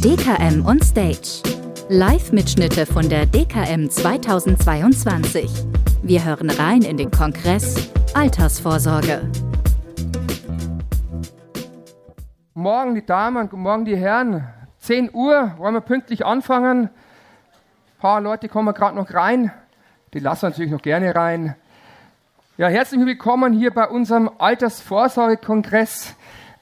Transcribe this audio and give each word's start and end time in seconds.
DKM 0.00 0.64
on 0.64 0.80
Stage. 0.80 1.42
Live-Mitschnitte 1.90 2.86
von 2.86 3.06
der 3.10 3.26
DKM 3.26 3.90
2022. 3.90 5.50
Wir 6.02 6.24
hören 6.24 6.48
rein 6.48 6.80
in 6.80 6.96
den 6.96 7.10
Kongress 7.10 7.90
Altersvorsorge. 8.14 9.30
Morgen 12.54 12.94
die 12.94 13.04
Damen, 13.04 13.50
morgen 13.52 13.84
die 13.84 13.96
Herren. 13.96 14.48
10 14.78 15.10
Uhr 15.12 15.52
wollen 15.58 15.74
wir 15.74 15.82
pünktlich 15.82 16.24
anfangen. 16.24 16.84
Ein 16.84 16.90
paar 17.98 18.22
Leute 18.22 18.48
kommen 18.48 18.72
gerade 18.72 18.96
noch 18.96 19.12
rein. 19.12 19.52
Die 20.14 20.20
lassen 20.20 20.44
wir 20.44 20.48
natürlich 20.48 20.72
noch 20.72 20.80
gerne 20.80 21.14
rein. 21.14 21.54
Ja, 22.56 22.68
herzlich 22.68 23.04
willkommen 23.04 23.52
hier 23.52 23.72
bei 23.74 23.88
unserem 23.88 24.30
Altersvorsorgekongress. 24.38 26.14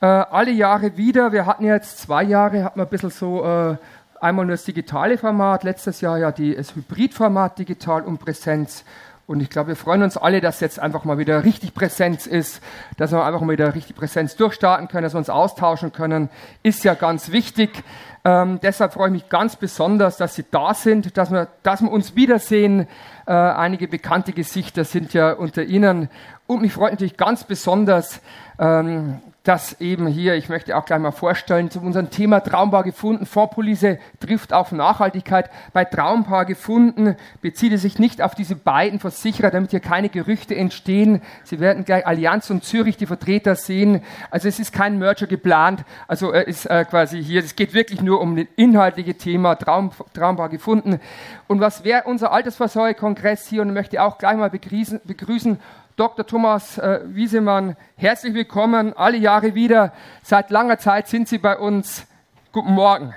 Äh, 0.03 0.07
alle 0.07 0.51
Jahre 0.51 0.97
wieder. 0.97 1.31
Wir 1.31 1.47
hatten 1.47 1.65
jetzt 1.65 2.01
zwei 2.01 2.25
Jahre, 2.25 2.65
hatten 2.65 2.81
wir 2.81 2.87
ein 2.87 2.91
bisschen 2.91 3.11
so 3.11 3.45
äh, 3.45 3.77
einmal 4.21 4.47
nur 4.47 4.55
das 4.55 4.65
digitale 4.65 5.17
Format, 5.17 5.63
letztes 5.63 6.01
Jahr 6.01 6.19
ja 6.19 6.33
die, 6.33 6.57
das 6.57 6.75
Hybridformat 6.75 7.61
digital 7.61 8.03
und 8.03 8.19
Präsenz. 8.19 8.85
Und 9.29 9.41
ich 9.41 9.49
glaube, 9.49 9.69
wir 9.69 9.77
freuen 9.77 10.03
uns 10.03 10.17
alle, 10.17 10.41
dass 10.41 10.59
jetzt 10.59 10.81
einfach 10.81 11.05
mal 11.05 11.19
wieder 11.19 11.45
richtig 11.45 11.73
Präsenz 11.73 12.27
ist, 12.27 12.61
dass 12.97 13.13
wir 13.13 13.25
einfach 13.25 13.43
mal 13.43 13.53
wieder 13.53 13.77
richtig 13.77 13.95
Präsenz 13.95 14.35
durchstarten 14.35 14.89
können, 14.89 15.05
dass 15.05 15.15
wir 15.15 15.19
uns 15.19 15.31
austauschen 15.31 15.93
können, 15.93 16.31
ist 16.65 16.83
ja 16.83 16.95
ganz 16.95 17.31
wichtig. 17.31 17.85
Ähm, 18.25 18.59
deshalb 18.61 18.95
freue 18.95 19.07
ich 19.07 19.13
mich 19.13 19.29
ganz 19.29 19.55
besonders, 19.55 20.17
dass 20.17 20.35
Sie 20.35 20.45
da 20.51 20.75
sind, 20.75 21.17
dass 21.17 21.31
wir, 21.31 21.47
dass 21.63 21.81
wir 21.81 21.93
uns 21.93 22.17
wiedersehen. 22.17 22.89
Äh, 23.25 23.33
einige 23.33 23.87
bekannte 23.87 24.33
Gesichter 24.33 24.85
sind 24.85 25.15
ja 25.15 25.33
unter 25.33 25.63
Ihnen. 25.63 26.09
Und 26.53 26.63
mich 26.63 26.73
freut 26.75 26.93
natürlich 26.93 27.17
ganz 27.17 27.45
besonders, 27.45 28.21
ähm, 28.59 29.21
dass 29.43 29.81
eben 29.81 30.07
hier, 30.07 30.35
ich 30.35 30.49
möchte 30.49 30.77
auch 30.77 30.85
gleich 30.85 31.01
mal 31.01 31.11
vorstellen, 31.11 31.71
zu 31.71 31.81
unserem 31.81 32.11
Thema 32.11 32.41
Traumpaar 32.41 32.85
gefunden, 32.85 33.27
Fondspolice 33.27 33.99
trifft 34.21 34.53
auf 34.53 34.71
Nachhaltigkeit. 34.71 35.51
Bei 35.73 35.85
Traumpaar 35.85 36.45
gefunden 36.45 37.17
bezieht 37.41 37.73
es 37.73 37.83
sich 37.83 37.99
nicht 37.99 38.23
auf 38.23 38.37
diese 38.37 38.55
beiden 38.55 39.01
Versicherer, 39.01 39.51
damit 39.51 39.73
hier 39.73 39.81
keine 39.81 40.11
Gerüchte 40.11 40.55
entstehen. 40.55 41.23
Sie 41.43 41.59
werden 41.59 41.85
gleich 41.85 42.07
Allianz 42.07 42.51
und 42.51 42.63
Zürich 42.63 42.97
die 42.97 43.07
Vertreter 43.07 43.57
sehen. 43.57 44.03
Also 44.31 44.47
es 44.47 44.61
ist 44.61 44.73
kein 44.73 44.99
Merger 44.99 45.27
geplant. 45.27 45.85
Also 46.07 46.31
er 46.31 46.47
ist 46.47 46.67
äh, 46.67 46.85
quasi 46.85 47.23
hier, 47.23 47.43
es 47.43 47.57
geht 47.57 47.75
wirklich 47.75 48.01
nur 48.01 48.21
um 48.21 48.37
das 48.37 48.47
inhaltliche 48.55 49.15
Thema 49.15 49.57
Traum, 49.57 49.91
Traumpaar 50.15 50.51
gefunden. 50.51 51.01
Und 51.49 51.59
was 51.61 51.83
wäre 51.83 52.05
unser 52.05 52.31
Altersvorsorgekongress 52.31 53.49
hier 53.49 53.63
und 53.63 53.73
möchte 53.73 54.01
auch 54.03 54.19
gleich 54.19 54.37
mal 54.37 54.51
begrüßen, 54.51 55.01
begrüßen 55.05 55.59
Dr. 55.97 56.27
Thomas 56.27 56.79
äh, 56.79 57.01
Wiesemann, 57.05 57.77
herzlich 57.97 58.33
willkommen, 58.33 58.97
alle 58.97 59.19
Jahre 59.19 59.55
wieder. 59.55 59.93
Seit 60.23 60.51
langer 60.51 60.79
Zeit 60.79 61.07
sind 61.07 61.29
Sie 61.29 61.37
bei 61.37 61.59
uns. 61.59 62.07
Guten 62.51 62.73
Morgen. 62.73 63.15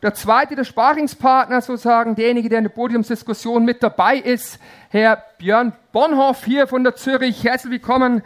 Der 0.00 0.14
zweite, 0.14 0.56
der 0.56 0.64
Sparingspartner 0.64 1.60
sozusagen, 1.60 2.14
derjenige, 2.14 2.48
der 2.48 2.58
in 2.58 2.64
der 2.64 2.70
Podiumsdiskussion 2.70 3.66
mit 3.66 3.82
dabei 3.82 4.16
ist, 4.16 4.58
Herr 4.88 5.22
Björn 5.36 5.74
Bonhoff 5.92 6.44
hier 6.44 6.66
von 6.68 6.84
der 6.84 6.94
Zürich. 6.94 7.44
Herzlich 7.44 7.72
willkommen. 7.72 8.22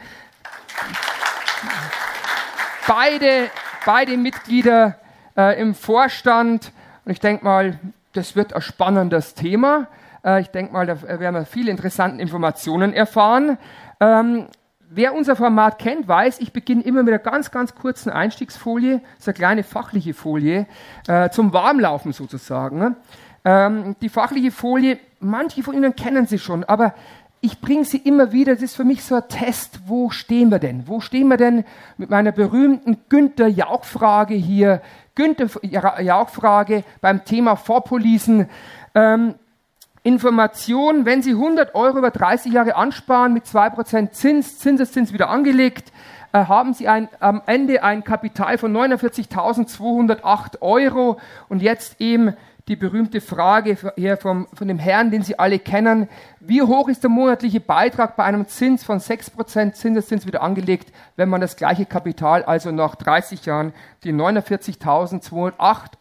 Beide, 2.86 3.50
beide 3.84 4.16
Mitglieder 4.16 4.98
äh, 5.36 5.60
im 5.60 5.74
Vorstand. 5.74 6.70
Und 7.04 7.10
ich 7.10 7.20
denke 7.20 7.44
mal, 7.44 7.80
das 8.12 8.36
wird 8.36 8.54
ein 8.54 8.62
spannendes 8.62 9.34
Thema. 9.34 9.88
Äh, 10.24 10.40
ich 10.40 10.48
denke 10.48 10.72
mal, 10.72 10.86
da 10.86 11.00
werden 11.02 11.34
wir 11.34 11.44
viele 11.44 11.70
interessante 11.70 12.20
Informationen 12.20 12.92
erfahren. 12.92 13.58
Ähm, 14.00 14.46
wer 14.88 15.14
unser 15.14 15.36
Format 15.36 15.78
kennt, 15.78 16.06
weiß, 16.06 16.40
ich 16.40 16.52
beginne 16.52 16.82
immer 16.82 17.02
mit 17.02 17.14
einer 17.14 17.22
ganz, 17.22 17.50
ganz 17.50 17.74
kurzen 17.74 18.10
Einstiegsfolie, 18.10 19.00
so 19.18 19.30
eine 19.30 19.34
kleine 19.34 19.62
fachliche 19.62 20.14
Folie, 20.14 20.66
äh, 21.08 21.30
zum 21.30 21.52
Warmlaufen 21.52 22.12
sozusagen. 22.12 22.78
Ne? 22.78 22.96
Ähm, 23.44 23.96
die 24.00 24.08
fachliche 24.08 24.50
Folie, 24.50 24.98
manche 25.20 25.62
von 25.62 25.74
Ihnen 25.74 25.96
kennen 25.96 26.26
sie 26.26 26.38
schon, 26.38 26.64
aber 26.64 26.94
ich 27.44 27.60
bringe 27.60 27.84
sie 27.84 27.98
immer 27.98 28.30
wieder, 28.30 28.54
das 28.54 28.62
ist 28.62 28.76
für 28.76 28.84
mich 28.84 29.02
so 29.02 29.16
ein 29.16 29.28
Test, 29.28 29.80
wo 29.86 30.10
stehen 30.10 30.50
wir 30.50 30.60
denn? 30.60 30.86
Wo 30.86 31.00
stehen 31.00 31.26
wir 31.26 31.36
denn 31.36 31.64
mit 31.98 32.08
meiner 32.08 32.30
berühmten 32.30 32.98
Günther 33.08 33.48
Jauch-Frage 33.48 34.34
hier? 34.34 34.80
Günther 35.16 35.48
Jauch-Frage 36.00 36.84
beim 37.00 37.24
Thema 37.24 37.56
Vorpolisen. 37.56 38.48
Ähm, 38.94 39.34
Information, 40.04 41.04
wenn 41.04 41.22
Sie 41.22 41.32
100 41.32 41.74
Euro 41.74 41.98
über 41.98 42.12
30 42.12 42.52
Jahre 42.52 42.76
ansparen 42.76 43.32
mit 43.32 43.44
2% 43.44 44.12
Zins, 44.12 44.60
Zinseszins 44.60 45.12
wieder 45.12 45.28
angelegt, 45.28 45.92
äh, 46.32 46.44
haben 46.44 46.74
Sie 46.74 46.86
ein, 46.86 47.08
am 47.18 47.42
Ende 47.46 47.82
ein 47.82 48.04
Kapital 48.04 48.56
von 48.56 48.72
49.208 48.72 50.62
Euro 50.62 51.18
und 51.48 51.60
jetzt 51.60 52.00
eben 52.00 52.34
die 52.72 52.76
berühmte 52.76 53.20
Frage 53.20 53.76
hier 53.96 54.16
vom, 54.16 54.48
von 54.54 54.66
dem 54.66 54.78
Herrn, 54.78 55.10
den 55.10 55.22
Sie 55.22 55.38
alle 55.38 55.58
kennen. 55.58 56.08
Wie 56.40 56.62
hoch 56.62 56.88
ist 56.88 57.02
der 57.02 57.10
monatliche 57.10 57.60
Beitrag 57.60 58.16
bei 58.16 58.24
einem 58.24 58.48
Zins 58.48 58.82
von 58.82 58.98
6% 58.98 59.74
Zinseszins 59.74 60.26
wieder 60.26 60.40
angelegt, 60.40 60.90
wenn 61.16 61.28
man 61.28 61.42
das 61.42 61.56
gleiche 61.56 61.84
Kapital, 61.84 62.42
also 62.44 62.70
nach 62.70 62.94
30 62.94 63.44
Jahren, 63.44 63.74
die 64.04 64.14
49.208 64.14 65.52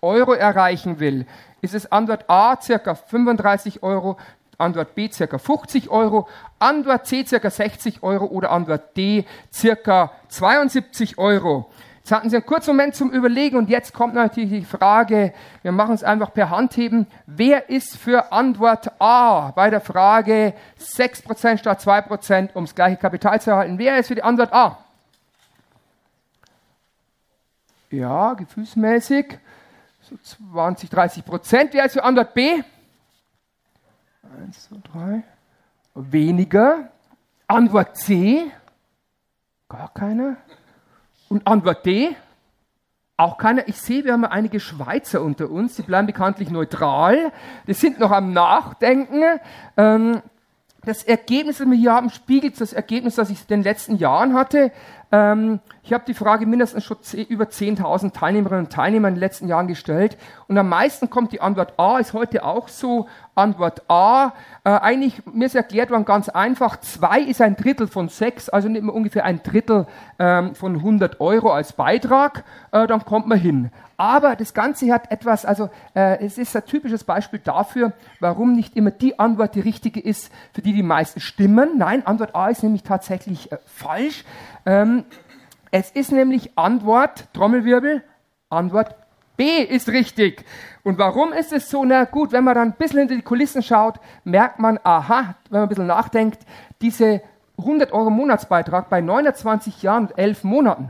Euro 0.02 0.32
erreichen 0.32 1.02
will? 1.02 1.26
Ist 1.60 1.74
es 1.74 1.92
Antwort 1.92 2.30
A 2.30 2.56
circa 2.62 2.96
35 2.96 3.84
Euro, 3.84 4.16
Antwort 4.58 4.96
B 4.96 5.12
circa 5.12 5.40
50 5.40 5.90
Euro, 5.90 6.30
Antwort 6.58 7.06
C 7.06 7.26
circa 7.26 7.50
60 7.50 8.02
Euro 8.02 8.28
oder 8.28 8.52
Antwort 8.52 8.96
D 8.96 9.26
circa 9.52 10.14
72 10.30 11.18
Euro? 11.18 11.70
Jetzt 12.02 12.12
hatten 12.12 12.32
Sie 12.32 12.36
einen 12.36 12.46
kurzen 12.48 12.72
Moment 12.72 12.96
zum 12.96 13.12
Überlegen 13.12 13.58
und 13.58 13.70
jetzt 13.70 13.94
kommt 13.94 14.16
natürlich 14.16 14.50
die 14.50 14.66
Frage, 14.66 15.34
wir 15.62 15.72
machen 15.72 15.94
es 15.94 16.04
einfach 16.04 16.34
per 16.34 16.50
Handheben, 16.50 17.06
wer 17.28 17.70
ist 17.70 17.96
für 17.96 18.32
Antwort 18.32 19.00
A 19.00 19.52
bei 19.52 19.70
der 19.70 19.82
Frage 19.82 20.56
6% 20.80 21.60
statt 21.60 21.80
2%, 21.80 22.54
um 22.56 22.66
das 22.66 22.74
gleiche 22.74 22.98
Kapital 22.98 23.40
zu 23.40 23.52
erhalten? 23.52 23.78
Wer 23.78 24.00
ist 24.00 24.08
für 24.08 24.16
die 24.16 24.24
Antwort 24.24 24.52
A? 24.52 24.80
Ja, 27.92 28.34
gefühlsmäßig, 28.34 29.38
so 30.02 30.18
20, 30.54 30.90
30 30.90 31.24
Prozent. 31.24 31.74
Wer 31.74 31.86
ist 31.86 31.94
für 31.94 32.04
Antwort 32.04 32.34
B? 32.34 32.64
1, 34.44 34.70
2, 34.70 34.76
3. 34.92 35.24
Weniger. 35.94 36.90
Antwort 37.48 37.96
C? 37.96 38.50
Gar 39.70 39.94
keine. 39.94 40.38
Und 41.32 41.48
Antwort 41.48 41.86
D, 41.86 42.14
auch 43.16 43.38
keiner. 43.38 43.66
Ich 43.70 43.78
sehe, 43.78 44.04
wir 44.04 44.12
haben 44.12 44.26
einige 44.26 44.60
Schweizer 44.60 45.22
unter 45.22 45.50
uns, 45.50 45.78
die 45.78 45.82
bleiben 45.82 46.06
bekanntlich 46.06 46.50
neutral. 46.50 47.32
Die 47.68 47.74
sind 47.74 48.00
noch 48.00 48.12
am 48.12 48.34
Nachdenken. 48.34 49.24
Ähm, 49.78 50.22
das 50.84 51.04
Ergebnis, 51.04 51.60
das 51.60 51.68
wir 51.70 51.78
hier 51.78 51.94
haben, 51.94 52.10
spiegelt 52.10 52.60
das 52.60 52.74
Ergebnis, 52.74 53.16
das 53.16 53.30
ich 53.30 53.40
in 53.44 53.48
den 53.48 53.64
letzten 53.64 53.96
Jahren 53.96 54.34
hatte. 54.34 54.74
Ähm, 55.12 55.60
ich 55.84 55.94
habe 55.94 56.04
die 56.08 56.14
Frage 56.14 56.46
mindestens 56.46 56.86
schon 56.86 56.98
über 57.28 57.46
10.000 57.46 58.14
Teilnehmerinnen 58.14 58.66
und 58.66 58.72
Teilnehmer 58.72 59.08
in 59.08 59.16
den 59.16 59.20
letzten 59.20 59.48
Jahren 59.48 59.68
gestellt. 59.68 60.18
Und 60.48 60.58
am 60.58 60.70
meisten 60.70 61.10
kommt 61.10 61.32
die 61.32 61.42
Antwort 61.42 61.74
A, 61.78 61.98
ist 61.98 62.14
heute 62.14 62.46
auch 62.46 62.68
so. 62.68 63.08
Antwort 63.34 63.90
A. 63.90 64.34
Äh, 64.64 64.70
eigentlich, 64.70 65.26
mir 65.26 65.46
ist 65.46 65.56
erklärt 65.56 65.90
worden, 65.90 66.06
ganz 66.06 66.30
einfach. 66.30 66.80
Zwei 66.82 67.22
ist 67.22 67.42
ein 67.42 67.56
Drittel 67.56 67.88
von 67.88 68.10
sechs, 68.10 68.50
also 68.50 68.68
nimmt 68.68 68.88
man 68.88 68.96
ungefähr 68.96 69.24
ein 69.24 69.42
Drittel 69.42 69.88
ähm, 70.20 70.54
von 70.54 70.76
100 70.76 71.20
Euro 71.22 71.52
als 71.52 71.74
Beitrag, 71.74 72.44
äh, 72.72 72.88
dann 72.88 73.06
kommt 73.06 73.28
man 73.28 73.40
hin. 73.40 73.72
Aber 73.98 74.36
das 74.36 74.54
Ganze 74.54 74.92
hat 74.92 75.12
etwas, 75.12 75.46
also 75.46 75.70
äh, 75.94 76.26
es 76.26 76.38
ist 76.38 76.56
ein 76.56 76.66
typisches 76.66 77.04
Beispiel 77.04 77.40
dafür, 77.40 77.94
warum 78.20 78.54
nicht 78.54 78.76
immer 78.76 78.92
die 78.92 79.20
Antwort 79.20 79.54
die 79.54 79.60
richtige 79.60 80.00
ist, 80.00 80.32
für 80.54 80.62
die 80.62 80.74
die 80.74 80.84
meisten 80.84 81.20
stimmen. 81.20 81.78
Nein, 81.78 82.06
Antwort 82.06 82.36
A 82.36 82.50
ist 82.50 82.64
nämlich 82.64 82.84
tatsächlich 82.84 83.52
äh, 83.52 83.58
falsch. 83.66 84.26
Ähm, 84.66 85.06
es 85.72 85.92
ist 85.92 86.12
nämlich 86.12 86.58
Antwort, 86.58 87.28
Trommelwirbel, 87.34 88.04
Antwort 88.50 88.96
B 89.38 89.64
ist 89.64 89.90
richtig. 89.90 90.46
Und 90.84 90.98
warum 90.98 91.34
ist 91.34 91.54
es 91.54 91.70
so? 91.70 91.86
Na 91.86 92.04
gut, 92.04 92.32
wenn 92.32 92.44
man 92.44 92.56
dann 92.56 92.70
ein 92.70 92.76
bisschen 92.78 93.00
hinter 93.00 93.16
die 93.16 93.22
Kulissen 93.22 93.64
schaut, 93.64 94.00
merkt 94.24 94.60
man, 94.60 94.80
aha, 94.84 95.36
wenn 95.50 95.60
man 95.60 95.64
ein 95.64 95.70
bisschen 95.70 95.88
nachdenkt, 95.88 96.40
diese 96.82 97.22
100 97.58 97.92
Euro 97.92 98.10
Monatsbeitrag 98.10 98.90
bei 98.90 99.02
29 99.02 99.82
Jahren 99.82 100.08
und 100.08 100.18
11 100.18 100.44
Monaten, 100.44 100.90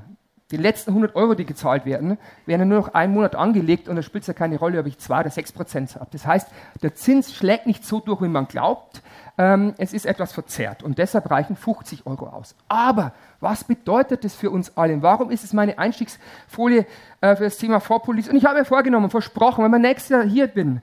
die 0.52 0.58
letzten 0.58 0.92
100 0.92 1.16
Euro, 1.16 1.34
die 1.34 1.46
gezahlt 1.46 1.86
werden, 1.86 2.18
werden 2.46 2.68
nur 2.68 2.80
noch 2.80 2.94
einen 2.94 3.14
Monat 3.14 3.36
angelegt 3.36 3.88
und 3.88 3.96
da 3.96 4.02
spielt 4.02 4.24
es 4.24 4.28
ja 4.28 4.34
keine 4.34 4.60
Rolle, 4.60 4.80
ob 4.80 4.86
ich 4.86 4.98
2 4.98 5.22
oder 5.22 5.30
6 5.30 5.52
Prozent 5.54 5.96
habe. 5.96 6.08
Das 6.12 6.26
heißt, 6.26 6.50
der 6.82 6.94
Zins 6.96 7.34
schlägt 7.34 7.68
nicht 7.68 7.86
so 7.86 8.00
durch, 8.00 8.22
wie 8.22 8.28
man 8.28 8.48
glaubt. 8.48 9.02
Ähm, 9.38 9.74
es 9.78 9.94
ist 9.94 10.06
etwas 10.06 10.34
verzerrt 10.34 10.84
und 10.84 10.98
deshalb 10.98 11.32
reichen 11.32 11.56
50 11.56 12.06
Euro 12.06 12.28
aus. 12.28 12.56
Aber 12.68 13.14
was 13.42 13.64
bedeutet 13.64 14.24
das 14.24 14.36
für 14.36 14.52
uns 14.52 14.78
allen? 14.78 15.02
Warum 15.02 15.32
ist 15.32 15.44
es 15.44 15.52
meine 15.52 15.78
Einstiegsfolie 15.78 16.86
äh, 17.20 17.36
für 17.36 17.44
das 17.44 17.58
Thema 17.58 17.80
Vorpolice? 17.80 18.30
Und 18.30 18.38
ich 18.38 18.46
habe 18.46 18.60
mir 18.60 18.66
vorgenommen, 18.66 19.10
versprochen, 19.10 19.66
wenn 19.66 19.74
ich 19.74 19.82
nächstes 19.82 20.10
Jahr 20.10 20.24
hier 20.24 20.48
bin, 20.48 20.82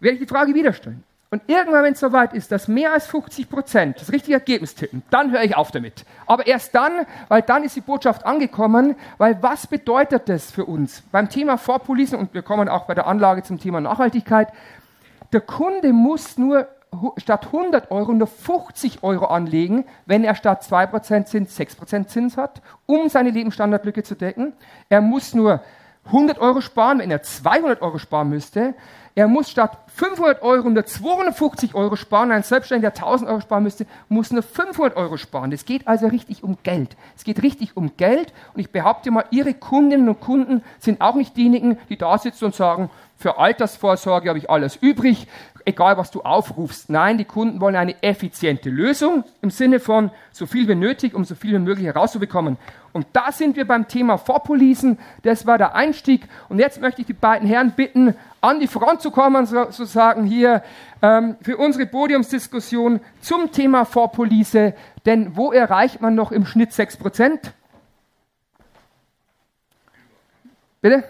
werde 0.00 0.14
ich 0.14 0.22
die 0.22 0.28
Frage 0.28 0.54
wieder 0.54 0.72
stellen. 0.72 1.02
und 1.30 1.42
irgendwann, 1.48 1.82
wenn 1.82 1.92
es 1.94 2.00
soweit 2.00 2.32
ist, 2.32 2.52
dass 2.52 2.68
mehr 2.68 2.92
als 2.92 3.06
50 3.08 3.50
Prozent 3.50 4.00
das 4.00 4.12
richtige 4.12 4.34
Ergebnis 4.34 4.76
tippen, 4.76 5.02
dann 5.10 5.32
höre 5.32 5.42
ich 5.42 5.56
auf 5.56 5.72
damit. 5.72 6.04
Aber 6.26 6.46
erst 6.46 6.74
dann, 6.74 7.06
weil 7.28 7.42
dann 7.42 7.64
ist 7.64 7.74
die 7.74 7.80
Botschaft 7.80 8.24
angekommen, 8.24 8.94
weil 9.18 9.42
was 9.42 9.66
bedeutet 9.66 10.28
das 10.28 10.52
für 10.52 10.64
uns? 10.64 11.02
Beim 11.10 11.28
Thema 11.28 11.58
Vorpolisen, 11.58 12.18
und 12.18 12.32
wir 12.32 12.42
kommen 12.42 12.68
auch 12.68 12.86
bei 12.86 12.94
der 12.94 13.08
Anlage 13.08 13.42
zum 13.42 13.58
Thema 13.58 13.80
Nachhaltigkeit, 13.80 14.48
der 15.32 15.40
Kunde 15.40 15.92
muss 15.92 16.38
nur 16.38 16.68
statt 17.16 17.46
100 17.46 17.90
Euro 17.90 18.12
nur 18.12 18.26
50 18.26 19.02
Euro 19.02 19.26
anlegen, 19.26 19.84
wenn 20.06 20.24
er 20.24 20.34
statt 20.34 20.62
2% 20.62 21.24
Zins 21.24 21.58
6% 21.58 22.06
Zins 22.06 22.36
hat, 22.36 22.62
um 22.86 23.08
seine 23.08 23.30
Lebensstandardlücke 23.30 24.02
zu 24.02 24.14
decken. 24.14 24.52
Er 24.88 25.00
muss 25.00 25.34
nur 25.34 25.60
100 26.06 26.38
Euro 26.38 26.60
sparen, 26.60 27.00
wenn 27.00 27.10
er 27.10 27.22
200 27.22 27.82
Euro 27.82 27.98
sparen 27.98 28.28
müsste. 28.28 28.74
Er 29.14 29.28
muss 29.28 29.50
statt 29.50 29.78
500 29.94 30.42
Euro 30.42 30.68
nur 30.68 30.84
250 30.84 31.74
Euro 31.74 31.96
sparen. 31.96 32.30
Ein 32.30 32.42
Selbstständiger, 32.42 32.90
der 32.90 33.02
1000 33.02 33.30
Euro 33.30 33.40
sparen 33.40 33.62
müsste, 33.62 33.86
muss 34.08 34.30
nur 34.30 34.42
500 34.42 34.94
Euro 34.94 35.16
sparen. 35.16 35.52
Es 35.52 35.64
geht 35.64 35.88
also 35.88 36.06
richtig 36.06 36.44
um 36.44 36.58
Geld. 36.62 36.96
Es 37.16 37.24
geht 37.24 37.42
richtig 37.42 37.76
um 37.76 37.96
Geld. 37.96 38.34
Und 38.52 38.60
ich 38.60 38.70
behaupte 38.70 39.10
mal, 39.10 39.24
Ihre 39.30 39.54
Kundinnen 39.54 40.08
und 40.08 40.20
Kunden 40.20 40.62
sind 40.78 41.00
auch 41.00 41.14
nicht 41.14 41.36
diejenigen, 41.36 41.78
die 41.88 41.96
da 41.96 42.18
sitzen 42.18 42.44
und 42.44 42.54
sagen, 42.54 42.90
für 43.18 43.38
Altersvorsorge 43.38 44.28
habe 44.28 44.38
ich 44.38 44.50
alles 44.50 44.76
übrig, 44.76 45.26
egal 45.64 45.96
was 45.96 46.10
du 46.10 46.22
aufrufst. 46.22 46.90
Nein, 46.90 47.18
die 47.18 47.24
Kunden 47.24 47.60
wollen 47.60 47.76
eine 47.76 48.02
effiziente 48.02 48.68
Lösung 48.70 49.24
im 49.42 49.50
Sinne 49.50 49.80
von 49.80 50.10
so 50.32 50.46
viel 50.46 50.68
wie 50.68 50.74
nötig, 50.74 51.14
um 51.14 51.24
so 51.24 51.34
viel 51.34 51.54
wie 51.54 51.58
möglich 51.58 51.86
herauszubekommen. 51.86 52.58
Und 52.92 53.06
da 53.12 53.32
sind 53.32 53.56
wir 53.56 53.66
beim 53.66 53.88
Thema 53.88 54.16
Vorpolisen. 54.16 54.98
Das 55.22 55.46
war 55.46 55.58
der 55.58 55.74
Einstieg. 55.74 56.28
Und 56.48 56.58
jetzt 56.58 56.80
möchte 56.80 57.00
ich 57.00 57.06
die 57.06 57.12
beiden 57.14 57.48
Herren 57.48 57.72
bitten, 57.72 58.14
an 58.40 58.60
die 58.60 58.68
Front 58.68 59.02
zu 59.02 59.10
kommen, 59.10 59.44
sozusagen 59.46 60.24
hier 60.24 60.62
ähm, 61.02 61.36
für 61.42 61.56
unsere 61.56 61.86
Podiumsdiskussion 61.86 63.00
zum 63.20 63.50
Thema 63.50 63.84
Vorpolise. 63.84 64.74
Denn 65.04 65.36
wo 65.36 65.52
erreicht 65.52 66.00
man 66.00 66.14
noch 66.14 66.32
im 66.32 66.46
Schnitt 66.46 66.70
6%? 66.70 67.38
Bitte? 70.80 71.04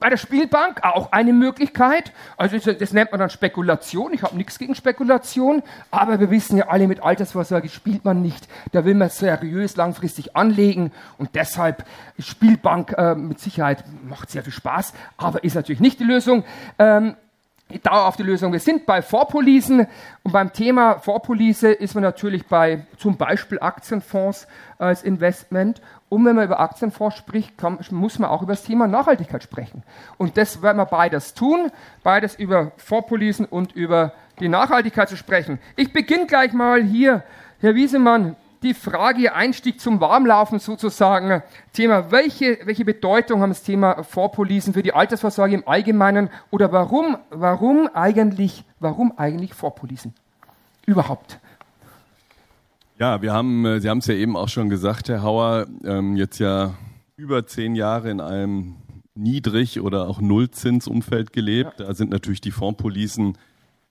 Bei 0.00 0.08
der 0.08 0.16
Spielbank 0.16 0.82
auch 0.82 1.12
eine 1.12 1.34
Möglichkeit. 1.34 2.12
Also 2.38 2.56
das 2.72 2.94
nennt 2.94 3.12
man 3.12 3.20
dann 3.20 3.28
Spekulation. 3.28 4.14
Ich 4.14 4.22
habe 4.22 4.34
nichts 4.34 4.58
gegen 4.58 4.74
Spekulation, 4.74 5.62
aber 5.90 6.18
wir 6.18 6.30
wissen 6.30 6.56
ja 6.56 6.68
alle, 6.68 6.88
mit 6.88 7.02
Altersvorsorge 7.02 7.68
spielt 7.68 8.06
man 8.06 8.22
nicht. 8.22 8.48
Da 8.72 8.86
will 8.86 8.94
man 8.94 9.10
seriös 9.10 9.76
langfristig 9.76 10.34
anlegen 10.34 10.90
und 11.18 11.34
deshalb 11.34 11.84
Spielbank 12.18 12.94
äh, 12.96 13.14
mit 13.14 13.40
Sicherheit 13.40 13.84
macht 14.08 14.30
sehr 14.30 14.42
viel 14.42 14.54
Spaß, 14.54 14.94
aber 15.18 15.44
ist 15.44 15.54
natürlich 15.54 15.80
nicht 15.80 16.00
die 16.00 16.04
Lösung. 16.04 16.44
Ähm, 16.78 17.14
dauerhafte 17.82 18.22
Lösung. 18.22 18.52
Wir 18.52 18.60
sind 18.60 18.86
bei 18.86 19.02
Vorpolisen 19.02 19.86
und 20.22 20.32
beim 20.32 20.52
Thema 20.52 20.98
Vorpolise 20.98 21.70
ist 21.70 21.94
man 21.94 22.02
natürlich 22.02 22.46
bei 22.46 22.86
zum 22.96 23.16
Beispiel 23.16 23.58
Aktienfonds 23.60 24.46
als 24.78 25.02
Investment. 25.02 25.80
Und 26.10 26.24
wenn 26.24 26.34
man 26.36 26.44
über 26.44 26.58
Aktienfonds 26.58 27.16
spricht, 27.16 27.56
kann, 27.56 27.78
muss 27.92 28.18
man 28.18 28.28
auch 28.28 28.42
über 28.42 28.52
das 28.52 28.64
Thema 28.64 28.88
Nachhaltigkeit 28.88 29.44
sprechen. 29.44 29.84
Und 30.18 30.36
das 30.36 30.60
werden 30.60 30.76
wir 30.76 30.86
beides 30.86 31.34
tun, 31.34 31.70
beides 32.02 32.34
über 32.34 32.72
Vorpolisen 32.76 33.46
und 33.46 33.72
über 33.72 34.12
die 34.40 34.48
Nachhaltigkeit 34.48 35.08
zu 35.08 35.16
sprechen. 35.16 35.60
Ich 35.76 35.92
beginne 35.92 36.26
gleich 36.26 36.52
mal 36.52 36.82
hier, 36.82 37.22
Herr 37.60 37.76
Wiesemann, 37.76 38.34
die 38.62 38.74
Frage, 38.74 39.32
Einstieg 39.34 39.80
zum 39.80 40.00
Warmlaufen 40.00 40.58
sozusagen. 40.58 41.44
Thema, 41.72 42.10
welche, 42.10 42.58
welche 42.64 42.84
Bedeutung 42.84 43.40
haben 43.40 43.50
das 43.50 43.62
Thema 43.62 44.02
Vorpolisen 44.02 44.74
für 44.74 44.82
die 44.82 44.92
Altersvorsorge 44.92 45.54
im 45.54 45.68
Allgemeinen 45.68 46.28
oder 46.50 46.72
warum, 46.72 47.18
warum 47.30 47.88
eigentlich, 47.94 48.64
warum 48.80 49.16
eigentlich 49.16 49.54
Vorpolisen? 49.54 50.12
Überhaupt. 50.86 51.38
Ja, 53.00 53.22
wir 53.22 53.32
haben, 53.32 53.64
äh, 53.64 53.80
Sie 53.80 53.88
haben 53.88 53.98
es 53.98 54.06
ja 54.06 54.14
eben 54.14 54.36
auch 54.36 54.50
schon 54.50 54.68
gesagt, 54.68 55.08
Herr 55.08 55.22
Hauer, 55.22 55.66
ähm, 55.84 56.16
jetzt 56.16 56.38
ja 56.38 56.74
über 57.16 57.46
zehn 57.46 57.74
Jahre 57.74 58.10
in 58.10 58.20
einem 58.20 58.76
Niedrig- 59.14 59.80
oder 59.80 60.06
auch 60.06 60.20
Nullzinsumfeld 60.20 61.32
gelebt. 61.32 61.80
Ja. 61.80 61.86
Da 61.86 61.94
sind 61.94 62.10
natürlich 62.10 62.42
die 62.42 62.50
Fondspolicen 62.50 63.38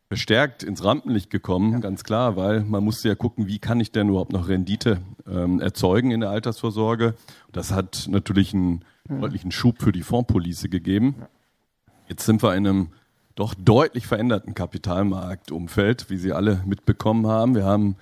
verstärkt 0.09 0.61
ins 0.61 0.83
Rampenlicht 0.83 1.31
gekommen, 1.31 1.73
ja. 1.73 1.79
ganz 1.79 2.03
klar, 2.03 2.35
weil 2.35 2.61
man 2.61 2.83
musste 2.83 3.07
ja 3.07 3.15
gucken, 3.15 3.47
wie 3.47 3.57
kann 3.57 3.79
ich 3.79 3.91
denn 3.91 4.09
überhaupt 4.09 4.31
noch 4.31 4.47
Rendite 4.47 4.99
ähm, 5.27 5.59
erzeugen 5.59 6.11
in 6.11 6.19
der 6.19 6.29
Altersvorsorge. 6.29 7.15
Das 7.51 7.71
hat 7.71 8.05
natürlich 8.11 8.53
einen 8.53 8.85
ja. 9.09 9.17
deutlichen 9.17 9.51
Schub 9.51 9.81
für 9.81 9.91
die 9.91 10.03
Fondspolice 10.03 10.69
gegeben. 10.69 11.15
Jetzt 12.09 12.27
sind 12.27 12.43
wir 12.43 12.55
in 12.55 12.67
einem 12.67 12.87
doch 13.33 13.55
deutlich 13.55 14.05
veränderten 14.05 14.53
Kapitalmarktumfeld, 14.53 16.11
wie 16.11 16.17
Sie 16.17 16.31
alle 16.31 16.61
mitbekommen 16.67 17.25
haben. 17.25 17.55
Wir 17.55 17.65
haben 17.65 17.95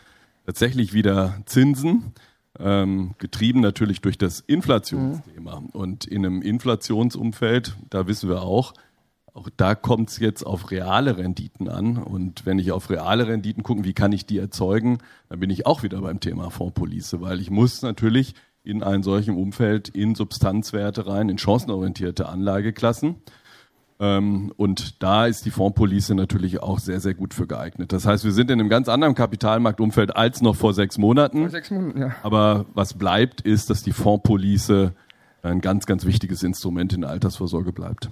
tatsächlich 0.48 0.94
wieder 0.94 1.36
Zinsen, 1.46 2.14
ähm, 2.58 3.14
getrieben 3.18 3.60
natürlich 3.60 4.00
durch 4.00 4.18
das 4.18 4.40
Inflationsthema. 4.40 5.60
Mhm. 5.60 5.66
Und 5.68 6.06
in 6.06 6.26
einem 6.26 6.42
Inflationsumfeld, 6.42 7.76
da 7.90 8.08
wissen 8.08 8.30
wir 8.30 8.42
auch, 8.42 8.74
auch 9.34 9.50
da 9.56 9.76
kommt 9.76 10.10
es 10.10 10.20
jetzt 10.20 10.44
auf 10.44 10.72
reale 10.72 11.18
Renditen 11.18 11.68
an. 11.68 11.98
Und 11.98 12.46
wenn 12.46 12.60
ich 12.60 12.72
auf 12.72 12.90
reale 12.90 13.28
Renditen 13.28 13.62
gucke, 13.62 13.84
wie 13.84 13.94
kann 13.94 14.14
ich 14.14 14.26
die 14.26 14.40
erzeugen, 14.40 15.00
dann 15.30 15.42
bin 15.42 15.50
ich 15.50 15.66
auch 15.66 15.84
wieder 15.84 16.02
beim 16.02 16.22
Thema 16.22 16.50
Fondspolice, 16.50 17.20
weil 17.20 17.42
ich 17.42 17.52
muss 17.52 17.82
natürlich 17.82 18.34
in 18.64 18.84
einem 18.84 19.04
solchen 19.04 19.36
Umfeld 19.36 19.90
in 19.90 20.16
Substanzwerte 20.16 21.08
rein, 21.08 21.28
in 21.28 21.38
chancenorientierte 21.38 22.28
Anlageklassen. 22.28 23.18
Ähm, 24.00 24.54
und 24.58 25.02
da 25.02 25.26
ist 25.26 25.46
die 25.46 25.52
Fondspolice 25.52 26.14
natürlich 26.14 26.62
auch 26.62 26.80
sehr, 26.80 27.00
sehr 27.00 27.16
gut 27.16 27.34
für 27.34 27.48
geeignet. 27.48 27.92
Das 27.92 28.06
heißt, 28.06 28.24
wir 28.24 28.32
sind 28.32 28.52
in 28.52 28.60
einem 28.60 28.70
ganz 28.70 28.90
anderen 28.90 29.16
Kapitalmarktumfeld 29.16 30.16
als 30.16 30.42
noch 30.42 30.56
vor 30.56 30.74
sechs 30.74 30.98
Monaten. 30.98 31.42
Vor 31.42 31.50
sechs 31.50 31.72
Monaten, 31.72 32.00
ja. 32.00 32.16
Aber 32.22 32.66
was 32.74 32.94
bleibt, 32.94 33.42
ist, 33.42 33.70
dass 33.70 33.82
die 33.82 33.94
Fondspolice 33.94 34.94
ein 35.42 35.62
ganz, 35.62 35.86
ganz 35.86 36.06
wichtiges 36.06 36.44
Instrument 36.44 36.94
in 36.94 37.02
der 37.02 37.10
Altersvorsorge 37.10 37.72
bleibt. 37.72 38.10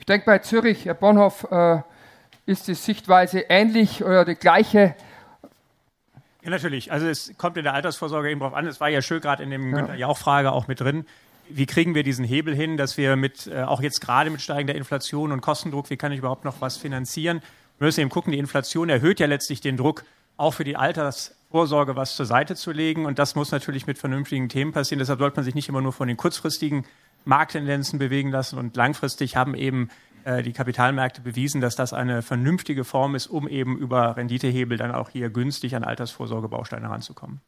Ich 0.00 0.06
denke, 0.06 0.26
bei 0.26 0.38
Zürich, 0.38 0.86
Herr 0.86 0.94
Bonhoff, 0.94 1.46
äh, 1.50 1.82
ist 2.46 2.66
die 2.66 2.74
Sichtweise 2.74 3.40
ähnlich 3.48 4.02
oder 4.02 4.24
die 4.24 4.34
gleiche. 4.34 4.94
Ja, 6.42 6.50
natürlich. 6.50 6.90
Also 6.90 7.06
es 7.06 7.32
kommt 7.36 7.56
in 7.58 7.64
der 7.64 7.74
Altersvorsorge 7.74 8.30
eben 8.30 8.40
drauf 8.40 8.54
an. 8.54 8.66
Es 8.66 8.80
war 8.80 8.88
ja 8.88 9.02
schön 9.02 9.20
gerade 9.20 9.42
in 9.42 9.50
dem 9.50 9.70
ja. 9.70 9.76
Günther 9.76 9.94
Jauch-Frage 9.96 10.50
auch 10.50 10.66
mit 10.66 10.80
drin 10.80 11.04
wie 11.50 11.66
kriegen 11.66 11.94
wir 11.94 12.02
diesen 12.02 12.24
Hebel 12.24 12.54
hin, 12.54 12.76
dass 12.76 12.96
wir 12.96 13.16
mit, 13.16 13.46
äh, 13.46 13.62
auch 13.62 13.80
jetzt 13.82 14.00
gerade 14.00 14.30
mit 14.30 14.40
steigender 14.40 14.74
Inflation 14.74 15.32
und 15.32 15.40
Kostendruck, 15.40 15.90
wie 15.90 15.96
kann 15.96 16.12
ich 16.12 16.18
überhaupt 16.18 16.44
noch 16.44 16.60
was 16.60 16.76
finanzieren? 16.76 17.40
Wir 17.78 17.86
müssen 17.86 18.00
eben 18.00 18.10
gucken, 18.10 18.32
die 18.32 18.38
Inflation 18.38 18.88
erhöht 18.88 19.20
ja 19.20 19.26
letztlich 19.26 19.60
den 19.60 19.76
Druck, 19.76 20.04
auch 20.36 20.52
für 20.52 20.64
die 20.64 20.76
Altersvorsorge 20.76 21.96
was 21.96 22.16
zur 22.16 22.26
Seite 22.26 22.56
zu 22.56 22.72
legen. 22.72 23.06
Und 23.06 23.18
das 23.18 23.34
muss 23.34 23.50
natürlich 23.50 23.86
mit 23.86 23.98
vernünftigen 23.98 24.48
Themen 24.48 24.72
passieren. 24.72 24.98
Deshalb 24.98 25.20
sollte 25.20 25.36
man 25.36 25.44
sich 25.44 25.54
nicht 25.54 25.68
immer 25.68 25.80
nur 25.80 25.92
von 25.92 26.08
den 26.08 26.16
kurzfristigen 26.16 26.84
Markttendenzen 27.24 27.98
bewegen 27.98 28.30
lassen. 28.30 28.58
Und 28.58 28.76
langfristig 28.76 29.36
haben 29.36 29.54
eben 29.54 29.90
äh, 30.24 30.42
die 30.42 30.52
Kapitalmärkte 30.52 31.20
bewiesen, 31.20 31.60
dass 31.60 31.76
das 31.76 31.92
eine 31.92 32.22
vernünftige 32.22 32.84
Form 32.84 33.14
ist, 33.14 33.28
um 33.28 33.48
eben 33.48 33.78
über 33.78 34.16
Renditehebel 34.16 34.76
dann 34.76 34.92
auch 34.92 35.10
hier 35.10 35.30
günstig 35.30 35.76
an 35.76 35.84
Altersvorsorgebausteine 35.84 36.88
ranzukommen. 36.90 37.40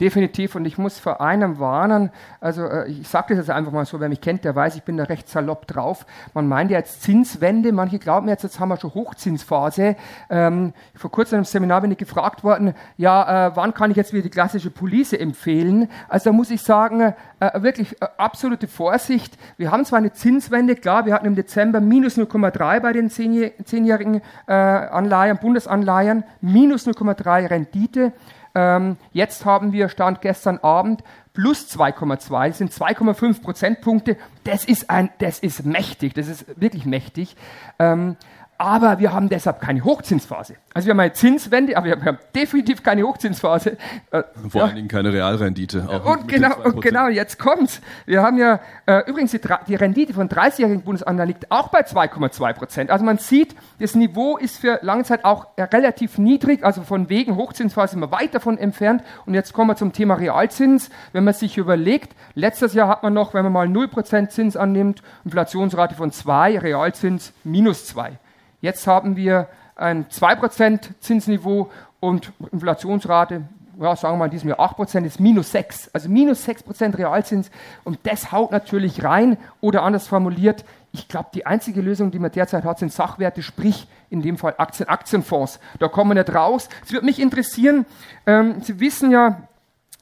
Definitiv. 0.00 0.54
Und 0.54 0.64
ich 0.64 0.78
muss 0.78 0.98
vor 0.98 1.20
einem 1.20 1.58
warnen, 1.58 2.10
also 2.40 2.64
äh, 2.64 2.88
ich 2.88 3.08
sage 3.08 3.28
das 3.30 3.38
jetzt 3.38 3.50
einfach 3.50 3.72
mal 3.72 3.84
so, 3.84 4.00
wer 4.00 4.08
mich 4.08 4.20
kennt, 4.20 4.44
der 4.44 4.54
weiß, 4.54 4.76
ich 4.76 4.82
bin 4.82 4.96
da 4.96 5.04
recht 5.04 5.28
salopp 5.28 5.66
drauf. 5.66 6.06
Man 6.34 6.46
meint 6.48 6.70
ja 6.70 6.78
jetzt 6.78 7.02
Zinswende, 7.02 7.72
manche 7.72 7.98
glauben 7.98 8.28
jetzt, 8.28 8.42
jetzt 8.42 8.60
haben 8.60 8.68
wir 8.68 8.76
schon 8.76 8.94
Hochzinsphase. 8.94 9.96
Ähm, 10.30 10.72
vor 10.94 11.10
kurzem 11.10 11.38
im 11.38 11.44
Seminar 11.44 11.80
bin 11.80 11.90
ich 11.90 11.98
gefragt 11.98 12.44
worden, 12.44 12.74
ja, 12.96 13.48
äh, 13.48 13.56
wann 13.56 13.74
kann 13.74 13.90
ich 13.90 13.96
jetzt 13.96 14.12
wieder 14.12 14.22
die 14.22 14.30
klassische 14.30 14.70
Police 14.70 15.12
empfehlen? 15.12 15.88
Also 16.08 16.30
da 16.30 16.32
muss 16.32 16.50
ich 16.50 16.62
sagen, 16.62 17.14
äh, 17.40 17.62
wirklich 17.62 18.00
äh, 18.00 18.06
absolute 18.16 18.68
Vorsicht. 18.68 19.36
Wir 19.56 19.70
haben 19.70 19.84
zwar 19.84 19.98
eine 19.98 20.12
Zinswende, 20.12 20.76
klar, 20.76 21.06
wir 21.06 21.14
hatten 21.14 21.26
im 21.26 21.34
Dezember 21.34 21.80
minus 21.80 22.16
0,3 22.18 22.80
bei 22.80 22.92
den 22.92 23.10
zehnjährigen 23.10 24.22
äh, 24.46 24.52
Anleihen, 24.52 25.38
Bundesanleihen, 25.38 26.24
minus 26.40 26.86
0,3 26.86 27.50
Rendite. 27.50 28.12
Ähm, 28.58 28.96
jetzt 29.12 29.44
haben 29.44 29.72
wir, 29.72 29.88
Stand 29.88 30.20
gestern 30.20 30.58
Abend, 30.58 31.04
plus 31.32 31.68
2,2, 31.68 32.48
das 32.48 32.58
sind 32.58 32.72
2,5 32.72 33.40
Prozentpunkte. 33.40 34.16
Das 34.42 34.64
ist, 34.64 34.90
ein, 34.90 35.10
das 35.18 35.38
ist 35.38 35.64
mächtig, 35.64 36.14
das 36.14 36.26
ist 36.26 36.60
wirklich 36.60 36.84
mächtig. 36.84 37.36
Ähm, 37.78 38.16
aber 38.58 38.98
wir 38.98 39.12
haben 39.12 39.28
deshalb 39.28 39.60
keine 39.60 39.84
Hochzinsphase. 39.84 40.56
Also 40.74 40.86
wir 40.86 40.90
haben 40.90 41.00
eine 41.00 41.12
Zinswende, 41.12 41.76
aber 41.76 41.86
wir 41.86 41.96
haben 41.96 42.18
definitiv 42.34 42.82
keine 42.82 43.04
Hochzinsphase. 43.04 43.76
Äh, 44.10 44.24
Vor 44.48 44.60
ja. 44.60 44.66
allen 44.66 44.74
Dingen 44.74 44.88
keine 44.88 45.12
Realrendite. 45.12 45.88
und 46.04 46.26
genau, 46.26 46.56
und 46.64 46.80
genau, 46.82 47.06
jetzt 47.06 47.38
kommt's. 47.38 47.80
Wir 48.04 48.20
haben 48.20 48.36
ja 48.36 48.58
äh, 48.86 49.08
übrigens 49.08 49.30
die, 49.30 49.40
die, 49.68 49.76
Rendite 49.76 50.12
von 50.12 50.28
30-jährigen 50.28 50.82
Bundesanleihen 50.82 51.28
liegt 51.28 51.52
auch 51.52 51.68
bei 51.68 51.82
2,2 51.82 52.52
Prozent. 52.54 52.90
Also 52.90 53.04
man 53.04 53.18
sieht, 53.18 53.54
das 53.78 53.94
Niveau 53.94 54.36
ist 54.36 54.58
für 54.58 54.80
lange 54.82 55.04
Zeit 55.04 55.24
auch 55.24 55.46
äh, 55.54 55.62
relativ 55.62 56.18
niedrig. 56.18 56.64
Also 56.64 56.82
von 56.82 57.08
wegen 57.08 57.36
Hochzinsphase 57.36 57.92
sind 57.92 58.00
wir 58.00 58.10
weit 58.10 58.34
davon 58.34 58.58
entfernt. 58.58 59.04
Und 59.24 59.34
jetzt 59.34 59.52
kommen 59.52 59.70
wir 59.70 59.76
zum 59.76 59.92
Thema 59.92 60.14
Realzins. 60.14 60.90
Wenn 61.12 61.22
man 61.22 61.34
sich 61.34 61.58
überlegt, 61.58 62.16
letztes 62.34 62.74
Jahr 62.74 62.88
hat 62.88 63.04
man 63.04 63.12
noch, 63.12 63.34
wenn 63.34 63.44
man 63.44 63.52
mal 63.52 63.68
0 63.68 63.86
Prozent 63.86 64.32
Zins 64.32 64.56
annimmt, 64.56 65.00
Inflationsrate 65.24 65.94
von 65.94 66.10
2, 66.10 66.58
Realzins 66.58 67.32
minus 67.44 67.86
2. 67.86 68.18
Jetzt 68.60 68.86
haben 68.86 69.16
wir 69.16 69.48
ein 69.76 70.06
2% 70.06 70.80
Zinsniveau 71.00 71.70
und 72.00 72.32
Inflationsrate, 72.52 73.42
ja, 73.80 73.94
sagen 73.94 74.14
wir 74.14 74.18
mal 74.18 74.24
in 74.24 74.30
diesem 74.32 74.48
Jahr 74.48 74.58
8% 74.58 75.04
ist 75.04 75.20
minus 75.20 75.52
6. 75.52 75.90
Also 75.92 76.08
minus 76.08 76.46
6% 76.46 76.98
Realzins 76.98 77.50
und 77.84 77.98
das 78.02 78.32
haut 78.32 78.50
natürlich 78.50 79.04
rein 79.04 79.38
oder 79.60 79.82
anders 79.82 80.08
formuliert, 80.08 80.64
ich 80.92 81.06
glaube, 81.06 81.28
die 81.34 81.44
einzige 81.46 81.80
Lösung, 81.80 82.10
die 82.10 82.18
man 82.18 82.32
derzeit 82.32 82.64
hat, 82.64 82.78
sind 82.78 82.92
Sachwerte, 82.92 83.42
sprich 83.42 83.86
in 84.10 84.22
dem 84.22 84.38
Fall 84.38 84.54
Aktien, 84.56 84.88
Aktienfonds. 84.88 85.60
Da 85.78 85.88
kommen 85.88 86.10
wir 86.10 86.22
nicht 86.22 86.34
raus. 86.34 86.68
Es 86.84 86.92
würde 86.92 87.04
mich 87.04 87.20
interessieren, 87.20 87.84
ähm, 88.26 88.62
Sie 88.62 88.80
wissen 88.80 89.10
ja, 89.10 89.47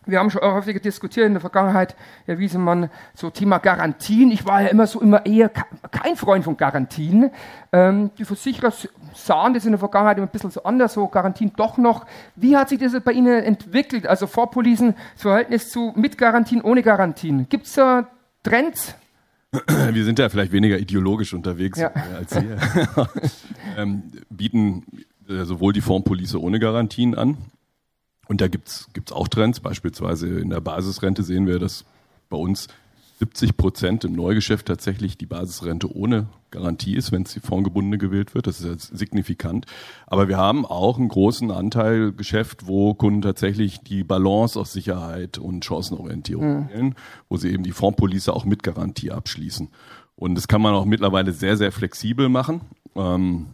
wir 0.07 0.19
haben 0.19 0.31
schon 0.31 0.43
häufiger 0.43 0.81
diskutiert 0.81 1.27
in 1.27 1.35
der 1.35 1.41
Vergangenheit, 1.41 1.97
Herr 2.25 2.39
Wiesemann, 2.39 2.91
so 3.15 3.31
Thema 3.31 3.59
Garantien. 3.59 4.31
Ich 4.31 4.47
war 4.47 4.63
ja 4.63 4.69
immer 4.69 4.87
so 4.87 5.01
immer 5.01 5.27
eher 5.27 5.49
kein 5.49 6.17
Freund 6.17 6.45
von 6.45 6.57
Garantien. 6.57 7.31
Ähm, 7.73 8.11
die 8.19 8.25
Versicherer 8.25 8.73
sahen 9.15 9.55
das 9.55 9.65
in 9.65 9.73
der 9.73 9.79
Vergangenheit 9.79 10.17
immer 10.19 10.27
ein 10.27 10.33
bisschen 10.33 10.51
so 10.51 10.63
anders, 10.63 10.95
so 10.95 11.09
Garantien 11.09 11.53
doch 11.57 11.77
noch. 11.77 12.07
Wie 12.37 12.57
hat 12.57 12.69
sich 12.69 12.79
das 12.79 12.99
bei 13.01 13.13
Ihnen 13.13 13.43
entwickelt? 13.43 14.07
Also 14.07 14.27
Vorpolisen, 14.27 14.95
das 15.15 15.23
Verhältnis 15.23 15.71
zu 15.71 15.93
mit 15.97 16.17
Garantien, 16.17 16.63
ohne 16.63 16.83
Garantien. 16.83 17.49
Gibt 17.49 17.67
es 17.67 17.75
da 17.75 18.07
Trends? 18.43 18.95
Wir 19.91 20.05
sind 20.05 20.19
ja 20.19 20.29
vielleicht 20.29 20.53
weniger 20.53 20.79
ideologisch 20.79 21.35
unterwegs 21.35 21.79
ja. 21.79 21.91
als 22.17 22.33
Sie. 22.33 22.47
ähm, 23.77 24.05
bieten 24.31 24.85
äh, 25.29 25.45
sowohl 25.45 25.73
die 25.73 25.81
Fondspolice 25.81 26.41
ohne 26.41 26.61
Garantien 26.61 27.15
an, 27.15 27.39
und 28.29 28.41
da 28.41 28.49
gibt's 28.49 28.89
gibt's 28.93 29.13
auch 29.13 29.29
Trends. 29.29 29.61
Beispielsweise 29.61 30.29
in 30.39 30.51
der 30.51 30.61
Basisrente 30.61 31.23
sehen 31.23 31.47
wir, 31.47 31.59
dass 31.59 31.85
bei 32.29 32.37
uns 32.37 32.69
70 33.19 33.57
Prozent 33.57 34.05
im 34.05 34.13
Neugeschäft 34.13 34.67
tatsächlich 34.67 35.17
die 35.17 35.27
Basisrente 35.27 35.95
ohne 35.95 36.27
Garantie 36.51 36.97
ist, 36.97 37.13
wenn 37.13 37.23
es 37.23 37.33
die 37.33 37.41
fondgebundene 37.41 37.97
gewählt 37.97 38.35
wird. 38.35 38.47
Das 38.47 38.61
ist 38.61 38.67
jetzt 38.67 38.97
signifikant. 38.97 39.65
Aber 40.07 40.29
wir 40.29 40.37
haben 40.37 40.67
auch 40.67 40.99
einen 40.99 41.09
großen 41.09 41.51
Anteil 41.51 42.13
Geschäft, 42.13 42.67
wo 42.67 42.93
Kunden 42.93 43.23
tatsächlich 43.23 43.81
die 43.81 44.05
Balance 44.05 44.61
aus 44.61 44.73
Sicherheit 44.73 45.39
und 45.39 45.65
Chancenorientierung 45.65 46.65
mhm. 46.65 46.69
wählen, 46.69 46.95
wo 47.29 47.39
sie 47.39 47.51
eben 47.51 47.63
die 47.63 47.73
Fondspolice 47.73 48.35
auch 48.35 48.45
mit 48.45 48.63
Garantie 48.63 49.11
abschließen. 49.11 49.69
Und 50.15 50.35
das 50.35 50.49
kann 50.49 50.61
man 50.61 50.75
auch 50.75 50.85
mittlerweile 50.85 51.33
sehr, 51.33 51.57
sehr 51.57 51.73
flexibel 51.73 52.29
machen. 52.29 52.63
Ähm, 52.95 53.47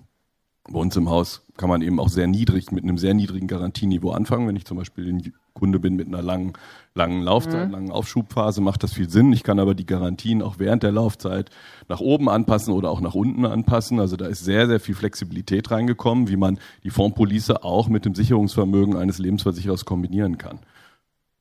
bei 0.68 0.78
uns 0.78 0.96
im 0.96 1.10
Haus 1.10 1.44
kann 1.56 1.68
man 1.68 1.82
eben 1.82 1.98
auch 1.98 2.08
sehr 2.08 2.28
niedrig, 2.28 2.70
mit 2.70 2.84
einem 2.84 2.96
sehr 2.96 3.14
niedrigen 3.14 3.48
Garantieniveau 3.48 4.12
anfangen. 4.12 4.46
Wenn 4.46 4.56
ich 4.56 4.64
zum 4.64 4.78
Beispiel 4.78 5.12
ein 5.12 5.32
Kunde 5.54 5.80
bin 5.80 5.96
mit 5.96 6.06
einer 6.06 6.22
langen, 6.22 6.52
langen 6.94 7.22
Laufzeit, 7.22 7.66
mhm. 7.66 7.72
langen 7.72 7.90
Aufschubphase, 7.90 8.60
macht 8.60 8.82
das 8.82 8.92
viel 8.92 9.10
Sinn. 9.10 9.32
Ich 9.32 9.42
kann 9.42 9.58
aber 9.58 9.74
die 9.74 9.86
Garantien 9.86 10.40
auch 10.40 10.58
während 10.58 10.84
der 10.84 10.92
Laufzeit 10.92 11.50
nach 11.88 12.00
oben 12.00 12.28
anpassen 12.28 12.72
oder 12.72 12.90
auch 12.90 13.00
nach 13.00 13.14
unten 13.14 13.44
anpassen. 13.44 13.98
Also 13.98 14.16
da 14.16 14.26
ist 14.26 14.44
sehr, 14.44 14.68
sehr 14.68 14.78
viel 14.78 14.94
Flexibilität 14.94 15.70
reingekommen, 15.70 16.28
wie 16.28 16.36
man 16.36 16.58
die 16.84 16.90
Fondspolice 16.90 17.64
auch 17.64 17.88
mit 17.88 18.04
dem 18.04 18.14
Sicherungsvermögen 18.14 18.96
eines 18.96 19.18
Lebensversicherers 19.18 19.84
kombinieren 19.84 20.38
kann. 20.38 20.60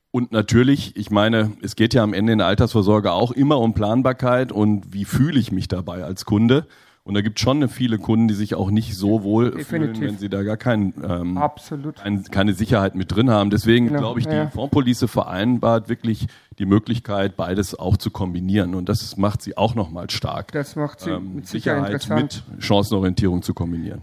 Und 0.09 0.33
natürlich, 0.33 0.97
ich 0.97 1.09
meine, 1.09 1.51
es 1.61 1.75
geht 1.75 1.93
ja 1.93 2.03
am 2.03 2.13
Ende 2.13 2.33
in 2.33 2.39
der 2.39 2.47
Altersvorsorge 2.47 3.13
auch 3.13 3.31
immer 3.31 3.59
um 3.59 3.73
Planbarkeit 3.73 4.51
und 4.51 4.93
wie 4.93 5.05
fühle 5.05 5.39
ich 5.39 5.53
mich 5.53 5.69
dabei 5.69 6.03
als 6.03 6.25
Kunde. 6.25 6.67
Und 7.03 7.15
da 7.15 7.21
gibt 7.21 7.39
es 7.39 7.43
schon 7.43 7.67
viele 7.67 7.97
Kunden, 7.97 8.27
die 8.27 8.35
sich 8.35 8.53
auch 8.53 8.69
nicht 8.69 8.95
so 8.95 9.23
wohl 9.23 9.51
Definitiv. 9.51 9.97
fühlen, 9.97 10.11
wenn 10.11 10.17
sie 10.19 10.29
da 10.29 10.43
gar 10.43 10.57
kein, 10.57 10.93
ähm, 11.03 11.37
Absolut. 11.37 11.99
Ein, 11.99 12.23
keine 12.25 12.53
Sicherheit 12.53 12.93
mit 12.93 13.11
drin 13.13 13.31
haben. 13.31 13.49
Deswegen 13.49 13.87
genau. 13.87 13.99
glaube 13.99 14.19
ich, 14.19 14.27
die 14.27 14.35
ja. 14.35 14.49
Fondspolice 14.49 15.07
vereinbart 15.07 15.89
wirklich 15.89 16.27
die 16.59 16.65
Möglichkeit, 16.67 17.35
beides 17.35 17.77
auch 17.77 17.97
zu 17.97 18.11
kombinieren. 18.11 18.75
Und 18.75 18.87
das 18.87 19.17
macht 19.17 19.41
sie 19.41 19.57
auch 19.57 19.73
nochmal 19.73 20.11
stark. 20.11 20.51
Das 20.51 20.75
macht 20.75 20.99
sie 20.99 21.09
ähm, 21.09 21.35
mit 21.37 21.47
Sicherheit 21.47 22.07
mit 22.09 22.43
Chancenorientierung 22.59 23.41
zu 23.41 23.55
kombinieren. 23.55 24.01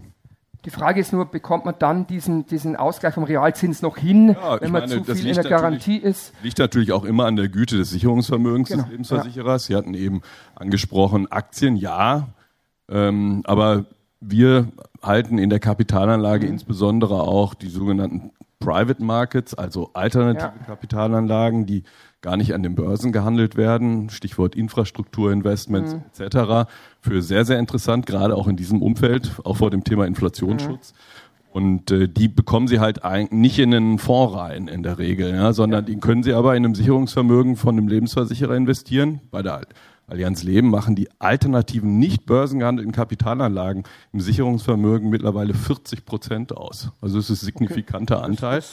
Die 0.65 0.71
Frage 0.71 0.99
ist 0.99 1.13
nur, 1.13 1.25
bekommt 1.25 1.63
man 1.63 1.75
dann 1.79 2.05
diesen, 2.05 2.45
diesen 2.47 2.75
Ausgleich 2.75 3.13
vom 3.13 3.23
Realzins 3.23 3.81
noch 3.81 3.95
hin, 3.95 4.29
ja, 4.29 4.59
wenn 4.59 4.71
man 4.71 4.89
meine, 4.89 5.03
zu 5.03 5.15
viel 5.15 5.27
in 5.27 5.35
der 5.35 5.45
Garantie 5.45 5.95
ist? 5.95 6.33
Liegt 6.43 6.59
natürlich 6.59 6.91
auch 6.91 7.05
immer 7.05 7.27
an 7.27 7.37
der 7.37 7.47
Güte 7.47 7.77
des 7.77 7.91
Sicherungsvermögens 7.91 8.67
genau, 8.67 8.81
des 8.83 8.91
Lebensversicherers. 8.91 9.67
Ja. 9.67 9.67
Sie 9.67 9.75
hatten 9.77 9.93
eben 9.93 10.21
angesprochen, 10.55 11.31
Aktien, 11.31 11.77
ja, 11.77 12.27
ähm, 12.89 13.41
aber 13.45 13.85
wir 14.21 14.67
halten 15.01 15.37
in 15.37 15.49
der 15.49 15.59
Kapitalanlage 15.59 16.45
mhm. 16.45 16.53
insbesondere 16.53 17.21
auch 17.21 17.53
die 17.53 17.69
sogenannten 17.69 18.31
Private 18.59 19.01
Markets, 19.01 19.53
also 19.53 19.91
alternative 19.93 20.51
ja. 20.59 20.65
Kapitalanlagen, 20.65 21.65
die 21.65 21.83
gar 22.21 22.35
nicht 22.35 22.53
an 22.53 22.61
den 22.61 22.75
Börsen 22.75 23.13
gehandelt 23.13 23.55
werden, 23.55 24.09
Stichwort 24.09 24.55
Infrastrukturinvestments 24.55 25.93
mhm. 25.93 26.01
etc., 26.17 26.69
für 26.99 27.21
sehr, 27.21 27.45
sehr 27.45 27.57
interessant, 27.59 28.05
gerade 28.05 28.35
auch 28.35 28.47
in 28.47 28.57
diesem 28.57 28.81
Umfeld, 28.81 29.31
auch 29.45 29.57
vor 29.57 29.69
dem 29.69 29.85
Thema 29.85 30.05
Inflationsschutz. 30.05 30.91
Mhm. 30.91 30.97
Und 31.51 31.91
äh, 31.91 32.07
die 32.07 32.27
bekommen 32.27 32.67
sie 32.67 32.79
halt 32.79 33.03
eigentlich 33.03 33.31
nicht 33.31 33.59
in 33.59 33.73
einen 33.73 33.97
Fonds 33.97 34.35
rein 34.35 34.67
in 34.67 34.83
der 34.83 34.99
Regel, 34.99 35.33
ja, 35.33 35.53
sondern 35.53 35.85
ja. 35.85 35.93
die 35.93 35.99
können 35.99 36.21
sie 36.21 36.33
aber 36.33 36.55
in 36.55 36.65
einem 36.65 36.75
Sicherungsvermögen 36.75 37.55
von 37.55 37.77
einem 37.77 37.87
Lebensversicherer 37.87 38.55
investieren. 38.55 39.21
Bei 39.31 39.41
der 39.41 39.61
Allianz 40.09 40.43
Leben 40.43 40.69
machen 40.69 40.95
die 40.95 41.09
alternativen 41.19 41.99
nicht 41.99 42.25
börsengehandelten 42.25 42.91
Kapitalanlagen 42.91 43.83
im 44.13 44.19
Sicherungsvermögen 44.19 45.09
mittlerweile 45.09 45.53
40 45.53 46.05
Prozent 46.05 46.55
aus. 46.55 46.91
Also 47.01 47.19
es 47.19 47.29
ist 47.29 47.43
ein 47.43 47.45
signifikanter 47.45 48.17
okay. 48.17 48.25
Anteil. 48.25 48.63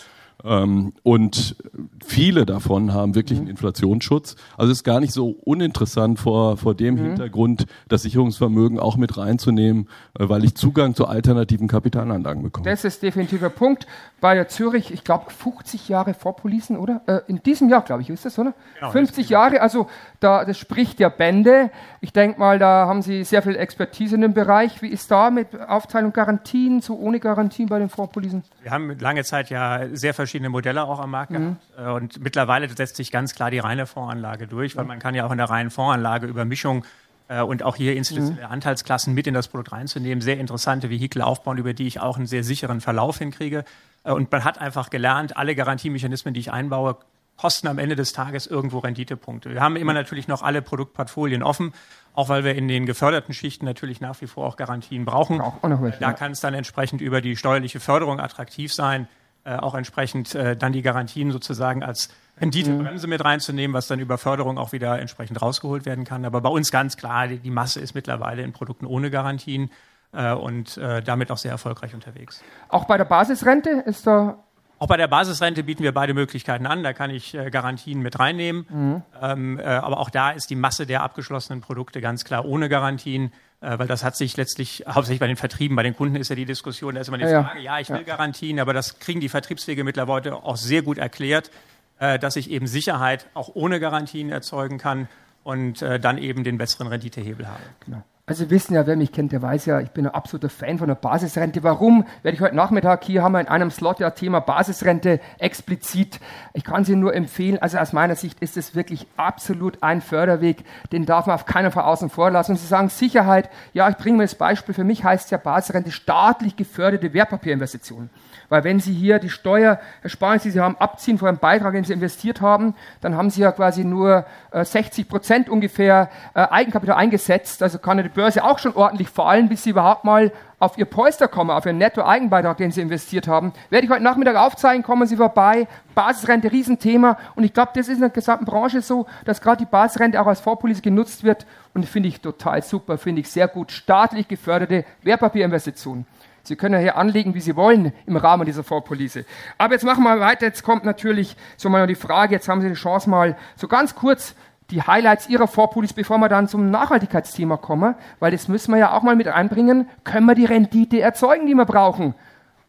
Ähm, 0.44 0.92
und 1.02 1.56
viele 2.04 2.44
davon 2.44 2.92
haben 2.92 3.14
wirklich 3.14 3.38
mhm. 3.38 3.46
einen 3.46 3.50
Inflationsschutz. 3.50 4.36
Also 4.56 4.70
es 4.70 4.78
ist 4.78 4.84
gar 4.84 5.00
nicht 5.00 5.12
so 5.12 5.30
uninteressant 5.30 6.18
vor, 6.18 6.56
vor 6.56 6.74
dem 6.74 6.94
mhm. 6.94 7.04
Hintergrund, 7.04 7.66
das 7.88 8.02
Sicherungsvermögen 8.02 8.78
auch 8.78 8.96
mit 8.96 9.16
reinzunehmen, 9.16 9.88
äh, 10.18 10.28
weil 10.28 10.44
ich 10.44 10.54
Zugang 10.54 10.94
zu 10.94 11.06
alternativen 11.06 11.68
Kapitalanlagen 11.68 12.42
bekomme. 12.42 12.68
Das 12.68 12.84
ist 12.84 13.02
definitiv 13.02 13.42
ein 13.42 13.52
Punkt. 13.52 13.86
Bei 14.18 14.34
der 14.34 14.48
Zürich, 14.48 14.92
ich 14.92 15.04
glaube 15.04 15.30
50 15.30 15.90
Jahre 15.90 16.14
vor 16.14 16.36
Policen, 16.36 16.78
oder? 16.78 17.02
Äh, 17.06 17.20
in 17.26 17.42
diesem 17.42 17.68
Jahr, 17.68 17.82
glaube 17.82 18.00
ich, 18.00 18.08
ist 18.08 18.24
das, 18.24 18.38
oder? 18.38 18.54
Genau, 18.76 18.90
50 18.90 19.28
Jahre, 19.28 19.60
also 19.60 19.88
da, 20.20 20.46
das 20.46 20.56
spricht 20.56 21.00
ja 21.00 21.10
Bände. 21.10 21.70
Ich 22.00 22.14
denke 22.14 22.40
mal, 22.40 22.58
da 22.58 22.86
haben 22.86 23.02
Sie 23.02 23.24
sehr 23.24 23.42
viel 23.42 23.56
Expertise 23.56 24.14
in 24.14 24.22
dem 24.22 24.32
Bereich. 24.32 24.80
Wie 24.80 24.88
ist 24.88 25.10
da 25.10 25.30
mit 25.30 25.48
Aufteilung 25.68 26.14
Garantien, 26.14 26.80
so 26.80 26.96
ohne 26.96 27.20
Garantien 27.20 27.68
bei 27.68 27.78
den 27.78 27.90
Vorpolisen? 27.90 28.42
Wir 28.62 28.70
haben 28.70 28.98
lange 28.98 29.22
Zeit 29.22 29.50
ja 29.50 29.82
sehr 29.92 30.14
verschiedene 30.14 30.48
Modelle 30.48 30.84
auch 30.84 30.98
am 30.98 31.10
Markt 31.10 31.32
mhm. 31.32 31.58
gehabt. 31.76 31.88
Äh, 31.88 31.90
und 31.90 32.22
mittlerweile 32.22 32.68
setzt 32.70 32.96
sich 32.96 33.10
ganz 33.10 33.34
klar 33.34 33.50
die 33.50 33.58
reine 33.58 33.86
Fondsanlage 33.86 34.46
durch, 34.46 34.76
weil 34.76 34.86
man 34.86 34.98
kann 34.98 35.14
ja 35.14 35.26
auch 35.26 35.32
in 35.32 35.38
der 35.38 35.50
reinen 35.50 35.70
Fondsanlage 35.70 36.26
über 36.26 36.46
Mischung 36.46 36.84
äh, 37.28 37.42
und 37.42 37.62
auch 37.62 37.76
hier 37.76 37.96
institutionelle 37.96 38.46
mhm. 38.46 38.52
Anteilsklassen 38.52 39.14
mit 39.14 39.26
in 39.26 39.34
das 39.34 39.48
Produkt 39.48 39.72
reinzunehmen, 39.72 40.20
sehr 40.20 40.38
interessante 40.38 40.90
Vehikel 40.90 41.22
aufbauen, 41.22 41.58
über 41.58 41.74
die 41.74 41.86
ich 41.86 42.00
auch 42.00 42.16
einen 42.16 42.26
sehr 42.26 42.44
sicheren 42.44 42.80
Verlauf 42.80 43.18
hinkriege. 43.18 43.64
Äh, 44.06 44.12
und 44.12 44.30
man 44.30 44.44
hat 44.44 44.58
einfach 44.58 44.88
gelernt, 44.88 45.36
alle 45.36 45.54
Garantiemechanismen, 45.54 46.32
die 46.32 46.40
ich 46.40 46.52
einbaue, 46.52 46.96
kosten 47.36 47.68
am 47.68 47.78
Ende 47.78 47.96
des 47.96 48.12
Tages 48.12 48.46
irgendwo 48.46 48.78
Renditepunkte. 48.78 49.50
Wir 49.52 49.60
haben 49.60 49.76
immer 49.76 49.92
natürlich 49.92 50.26
noch 50.26 50.42
alle 50.42 50.62
Produktportfolien 50.62 51.42
offen, 51.42 51.74
auch 52.14 52.30
weil 52.30 52.44
wir 52.44 52.54
in 52.54 52.66
den 52.66 52.86
geförderten 52.86 53.34
Schichten 53.34 53.66
natürlich 53.66 54.00
nach 54.00 54.18
wie 54.22 54.26
vor 54.26 54.46
auch 54.46 54.56
Garantien 54.56 55.04
brauchen. 55.04 55.40
Auch 55.42 55.62
welche, 55.62 55.98
da 56.00 56.14
kann 56.14 56.32
es 56.32 56.40
dann 56.40 56.54
entsprechend 56.54 57.02
über 57.02 57.20
die 57.20 57.36
steuerliche 57.36 57.78
Förderung 57.78 58.20
attraktiv 58.20 58.72
sein, 58.72 59.06
äh, 59.44 59.56
auch 59.56 59.74
entsprechend 59.74 60.34
äh, 60.34 60.56
dann 60.56 60.72
die 60.72 60.80
Garantien 60.80 61.30
sozusagen 61.30 61.82
als 61.82 62.08
Renditebremse 62.40 63.06
mhm. 63.06 63.10
mit 63.10 63.24
reinzunehmen, 63.24 63.74
was 63.74 63.86
dann 63.86 64.00
über 64.00 64.16
Förderung 64.16 64.56
auch 64.56 64.72
wieder 64.72 64.98
entsprechend 64.98 65.40
rausgeholt 65.40 65.84
werden 65.84 66.04
kann. 66.04 66.24
Aber 66.24 66.40
bei 66.40 66.48
uns 66.48 66.70
ganz 66.70 66.96
klar, 66.96 67.28
die, 67.28 67.38
die 67.38 67.50
Masse 67.50 67.80
ist 67.80 67.94
mittlerweile 67.94 68.42
in 68.42 68.52
Produkten 68.52 68.86
ohne 68.86 69.10
Garantien 69.10 69.70
äh, 70.12 70.32
und 70.32 70.76
äh, 70.76 71.02
damit 71.02 71.30
auch 71.30 71.38
sehr 71.38 71.52
erfolgreich 71.52 71.94
unterwegs. 71.94 72.42
Auch 72.68 72.84
bei 72.84 72.96
der 72.96 73.04
Basisrente 73.04 73.70
ist 73.70 74.06
da 74.06 74.38
auch 74.78 74.88
bei 74.88 74.98
der 74.98 75.08
Basisrente 75.08 75.62
bieten 75.62 75.82
wir 75.82 75.92
beide 75.92 76.12
Möglichkeiten 76.12 76.66
an. 76.66 76.82
Da 76.82 76.92
kann 76.92 77.10
ich 77.10 77.34
äh, 77.34 77.50
Garantien 77.50 78.00
mit 78.00 78.18
reinnehmen. 78.18 78.66
Mhm. 78.68 79.02
Ähm, 79.22 79.58
äh, 79.58 79.64
aber 79.64 79.98
auch 79.98 80.10
da 80.10 80.32
ist 80.32 80.50
die 80.50 80.54
Masse 80.54 80.86
der 80.86 81.02
abgeschlossenen 81.02 81.62
Produkte 81.62 82.02
ganz 82.02 82.24
klar 82.24 82.44
ohne 82.44 82.68
Garantien, 82.68 83.32
äh, 83.62 83.78
weil 83.78 83.86
das 83.86 84.04
hat 84.04 84.16
sich 84.16 84.36
letztlich, 84.36 84.84
hauptsächlich 84.86 85.20
bei 85.20 85.28
den 85.28 85.36
Vertrieben, 85.36 85.76
bei 85.76 85.82
den 85.82 85.96
Kunden 85.96 86.16
ist 86.16 86.28
ja 86.28 86.36
die 86.36 86.44
Diskussion, 86.44 86.94
da 86.94 87.00
ist 87.00 87.08
immer 87.08 87.16
die 87.16 87.24
ja, 87.24 87.44
Frage, 87.44 87.60
ja, 87.60 87.78
ich 87.78 87.88
will 87.88 87.98
ja. 87.98 88.02
Garantien, 88.02 88.60
aber 88.60 88.74
das 88.74 88.98
kriegen 88.98 89.20
die 89.20 89.30
Vertriebswege 89.30 89.82
mittlerweile 89.82 90.34
auch 90.34 90.56
sehr 90.56 90.82
gut 90.82 90.98
erklärt, 90.98 91.50
äh, 91.98 92.18
dass 92.18 92.36
ich 92.36 92.50
eben 92.50 92.66
Sicherheit 92.66 93.26
auch 93.32 93.50
ohne 93.54 93.80
Garantien 93.80 94.28
erzeugen 94.28 94.76
kann 94.76 95.08
und 95.42 95.80
äh, 95.80 95.98
dann 95.98 96.18
eben 96.18 96.44
den 96.44 96.58
besseren 96.58 96.88
Renditehebel 96.88 97.48
habe. 97.48 97.62
Genau. 97.86 98.02
Also 98.28 98.42
Sie 98.42 98.50
wissen 98.50 98.74
ja, 98.74 98.88
wer 98.88 98.96
mich 98.96 99.12
kennt, 99.12 99.30
der 99.30 99.40
weiß 99.40 99.66
ja, 99.66 99.78
ich 99.78 99.92
bin 99.92 100.04
ein 100.04 100.12
absoluter 100.12 100.48
Fan 100.48 100.78
von 100.78 100.88
der 100.88 100.96
Basisrente. 100.96 101.62
Warum? 101.62 102.04
Werde 102.24 102.34
ich 102.34 102.40
heute 102.40 102.56
Nachmittag 102.56 103.04
hier 103.04 103.22
haben 103.22 103.30
wir 103.30 103.40
in 103.40 103.46
einem 103.46 103.70
Slot 103.70 104.00
ja 104.00 104.10
Thema 104.10 104.40
Basisrente 104.40 105.20
explizit. 105.38 106.18
Ich 106.52 106.64
kann 106.64 106.84
Sie 106.84 106.96
nur 106.96 107.14
empfehlen, 107.14 107.62
also 107.62 107.78
aus 107.78 107.92
meiner 107.92 108.16
Sicht 108.16 108.40
ist 108.40 108.56
es 108.56 108.74
wirklich 108.74 109.06
absolut 109.16 109.80
ein 109.84 110.00
Förderweg, 110.00 110.64
den 110.90 111.06
darf 111.06 111.26
man 111.26 111.36
auf 111.36 111.46
keinen 111.46 111.70
Fall 111.70 111.84
außen 111.84 112.10
vor 112.10 112.32
lassen. 112.32 112.50
Und 112.50 112.56
Sie 112.56 112.66
sagen 112.66 112.88
Sicherheit, 112.88 113.48
ja, 113.74 113.88
ich 113.88 113.96
bringe 113.96 114.16
mir 114.16 114.24
das 114.24 114.34
Beispiel, 114.34 114.74
für 114.74 114.82
mich 114.82 115.04
heißt 115.04 115.30
ja 115.30 115.38
Basisrente 115.38 115.92
staatlich 115.92 116.56
geförderte 116.56 117.14
Wertpapierinvestitionen. 117.14 118.10
Weil 118.48 118.64
wenn 118.64 118.80
Sie 118.80 118.92
hier 118.92 119.20
die 119.20 119.30
Steuersparnis, 119.30 120.42
die 120.42 120.50
Sie 120.50 120.60
haben, 120.60 120.76
abziehen 120.78 121.18
vor 121.18 121.28
einem 121.28 121.38
Beitrag, 121.38 121.74
den 121.74 121.84
Sie 121.84 121.92
investiert 121.92 122.40
haben, 122.40 122.74
dann 123.00 123.16
haben 123.16 123.30
Sie 123.30 123.40
ja 123.40 123.52
quasi 123.52 123.84
nur 123.84 124.24
äh, 124.50 124.64
60 124.64 125.08
Prozent 125.08 125.48
ungefähr 125.48 126.10
äh, 126.34 126.40
Eigenkapital 126.40 126.96
eingesetzt. 126.96 127.62
Also 127.62 127.78
kann 127.78 127.98
Börse 128.16 128.42
auch 128.42 128.58
schon 128.58 128.74
ordentlich 128.74 129.10
fallen, 129.10 129.48
bis 129.48 129.62
sie 129.62 129.70
überhaupt 129.70 130.04
mal 130.04 130.32
auf 130.58 130.78
ihr 130.78 130.86
Polster 130.86 131.28
kommen, 131.28 131.50
auf 131.50 131.66
ihren 131.66 131.76
Netto-Eigenbeitrag, 131.76 132.56
den 132.56 132.72
sie 132.72 132.80
investiert 132.80 133.28
haben. 133.28 133.52
Werde 133.68 133.84
ich 133.84 133.92
heute 133.92 134.02
Nachmittag 134.02 134.36
aufzeigen, 134.36 134.82
kommen 134.82 135.06
Sie 135.06 135.18
vorbei. 135.18 135.68
Basisrente, 135.94 136.50
Riesenthema. 136.50 137.18
Und 137.34 137.44
ich 137.44 137.52
glaube, 137.52 137.72
das 137.74 137.88
ist 137.88 137.96
in 137.96 138.00
der 138.00 138.10
gesamten 138.10 138.46
Branche 138.46 138.80
so, 138.80 139.06
dass 139.26 139.42
gerade 139.42 139.58
die 139.58 139.70
Basisrente 139.70 140.18
auch 140.20 140.26
als 140.26 140.40
Vorpolice 140.40 140.80
genutzt 140.80 141.24
wird. 141.24 141.46
Und 141.74 141.84
finde 141.84 142.08
ich 142.08 142.22
total 142.22 142.62
super, 142.62 142.96
finde 142.96 143.20
ich 143.20 143.30
sehr 143.30 143.48
gut. 143.48 143.70
Staatlich 143.70 144.28
geförderte 144.28 144.86
Wertpapierinvestitionen. 145.02 146.06
Sie 146.42 146.56
können 146.56 146.74
ja 146.74 146.80
hier 146.80 146.96
anlegen, 146.96 147.34
wie 147.34 147.40
Sie 147.40 147.54
wollen 147.54 147.92
im 148.06 148.16
Rahmen 148.16 148.46
dieser 148.46 148.64
Vorpolice. 148.64 149.26
Aber 149.58 149.74
jetzt 149.74 149.84
machen 149.84 150.04
wir 150.04 150.20
weiter. 150.20 150.46
Jetzt 150.46 150.62
kommt 150.62 150.84
natürlich 150.84 151.36
so 151.58 151.68
mal 151.68 151.86
die 151.86 151.94
Frage, 151.94 152.34
jetzt 152.34 152.48
haben 152.48 152.62
Sie 152.62 152.68
die 152.68 152.74
Chance 152.74 153.10
mal 153.10 153.36
so 153.56 153.68
ganz 153.68 153.94
kurz 153.94 154.34
die 154.70 154.82
Highlights 154.82 155.28
Ihrer 155.28 155.46
Vorpolice, 155.46 155.94
bevor 155.94 156.18
wir 156.18 156.28
dann 156.28 156.48
zum 156.48 156.70
Nachhaltigkeitsthema 156.70 157.56
kommen, 157.56 157.94
weil 158.18 158.32
das 158.32 158.48
müssen 158.48 158.72
wir 158.72 158.78
ja 158.78 158.92
auch 158.92 159.02
mal 159.02 159.16
mit 159.16 159.28
einbringen. 159.28 159.88
Können 160.04 160.26
wir 160.26 160.34
die 160.34 160.44
Rendite 160.44 161.00
erzeugen, 161.00 161.46
die 161.46 161.54
wir 161.54 161.64
brauchen, 161.64 162.14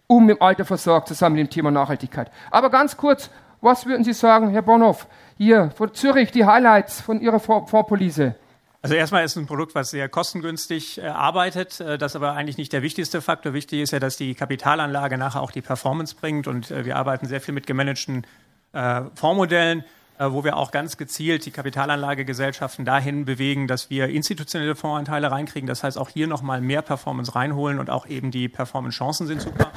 um 0.08 0.30
im 0.30 0.42
Alter 0.42 0.66
versorgt 0.66 1.08
zu 1.08 1.14
sein 1.14 1.34
mit 1.34 1.40
dem 1.40 1.50
Thema 1.50 1.72
Nachhaltigkeit? 1.72 2.32
Aber 2.52 2.70
ganz 2.70 2.98
kurz, 2.98 3.30
was 3.62 3.86
würden 3.86 4.04
Sie 4.04 4.14
sagen, 4.14 4.50
Herr 4.50 4.62
Bonhoff, 4.62 5.08
hier 5.38 5.72
von 5.76 5.94
Zürich, 5.94 6.32
die 6.32 6.46
Highlights 6.46 7.02
von 7.02 7.20
Ihrer 7.20 7.40
Vorpolice? 7.40 8.36
Also 8.84 8.96
erstmal 8.96 9.26
ist 9.26 9.32
es 9.32 9.38
ein 9.38 9.48
Produkt, 9.48 9.74
was 9.76 9.90
sehr 9.90 10.08
kostengünstig 10.08 11.00
äh, 11.00 11.08
arbeitet. 11.08 11.80
Äh, 11.82 11.98
das 11.98 12.16
aber 12.16 12.34
eigentlich 12.34 12.58
nicht 12.58 12.72
der 12.72 12.84
wichtigste 12.84 13.22
Faktor. 13.22 13.54
Wichtig 13.54 13.82
ist 13.82 13.92
ja, 13.92 14.00
dass 14.00 14.18
die 14.18 14.36
Kapitalanlage 14.36 15.18
nachher 15.18 15.42
auch 15.42 15.52
die 15.52 15.62
Performance 15.62 16.16
bringt. 16.16 16.48
Und 16.48 16.72
äh, 16.72 16.86
wir 16.86 16.96
arbeiten 16.96 17.26
sehr 17.26 17.42
viel 17.42 17.54
mit 17.54 17.66
gemanagten 17.66 18.26
äh, 18.74 19.02
Fondsmodellen, 19.16 19.84
wo 20.20 20.44
wir 20.44 20.58
auch 20.58 20.72
ganz 20.72 20.98
gezielt 20.98 21.46
die 21.46 21.52
Kapitalanlagegesellschaften 21.52 22.86
dahin 22.86 23.26
bewegen, 23.26 23.68
dass 23.68 23.90
wir 23.90 24.08
institutionelle 24.10 24.76
Fondsanteile 24.76 25.32
reinkriegen. 25.32 25.68
Das 25.68 25.84
heißt, 25.84 25.98
auch 25.98 26.10
hier 26.10 26.28
nochmal 26.28 26.62
mehr 26.62 26.82
Performance 26.82 27.36
reinholen 27.36 27.80
und 27.80 27.90
auch 27.90 28.08
eben 28.08 28.32
die 28.32 28.50
Performance-Chancen 28.50 29.28
sind 29.28 29.42
super. 29.42 29.72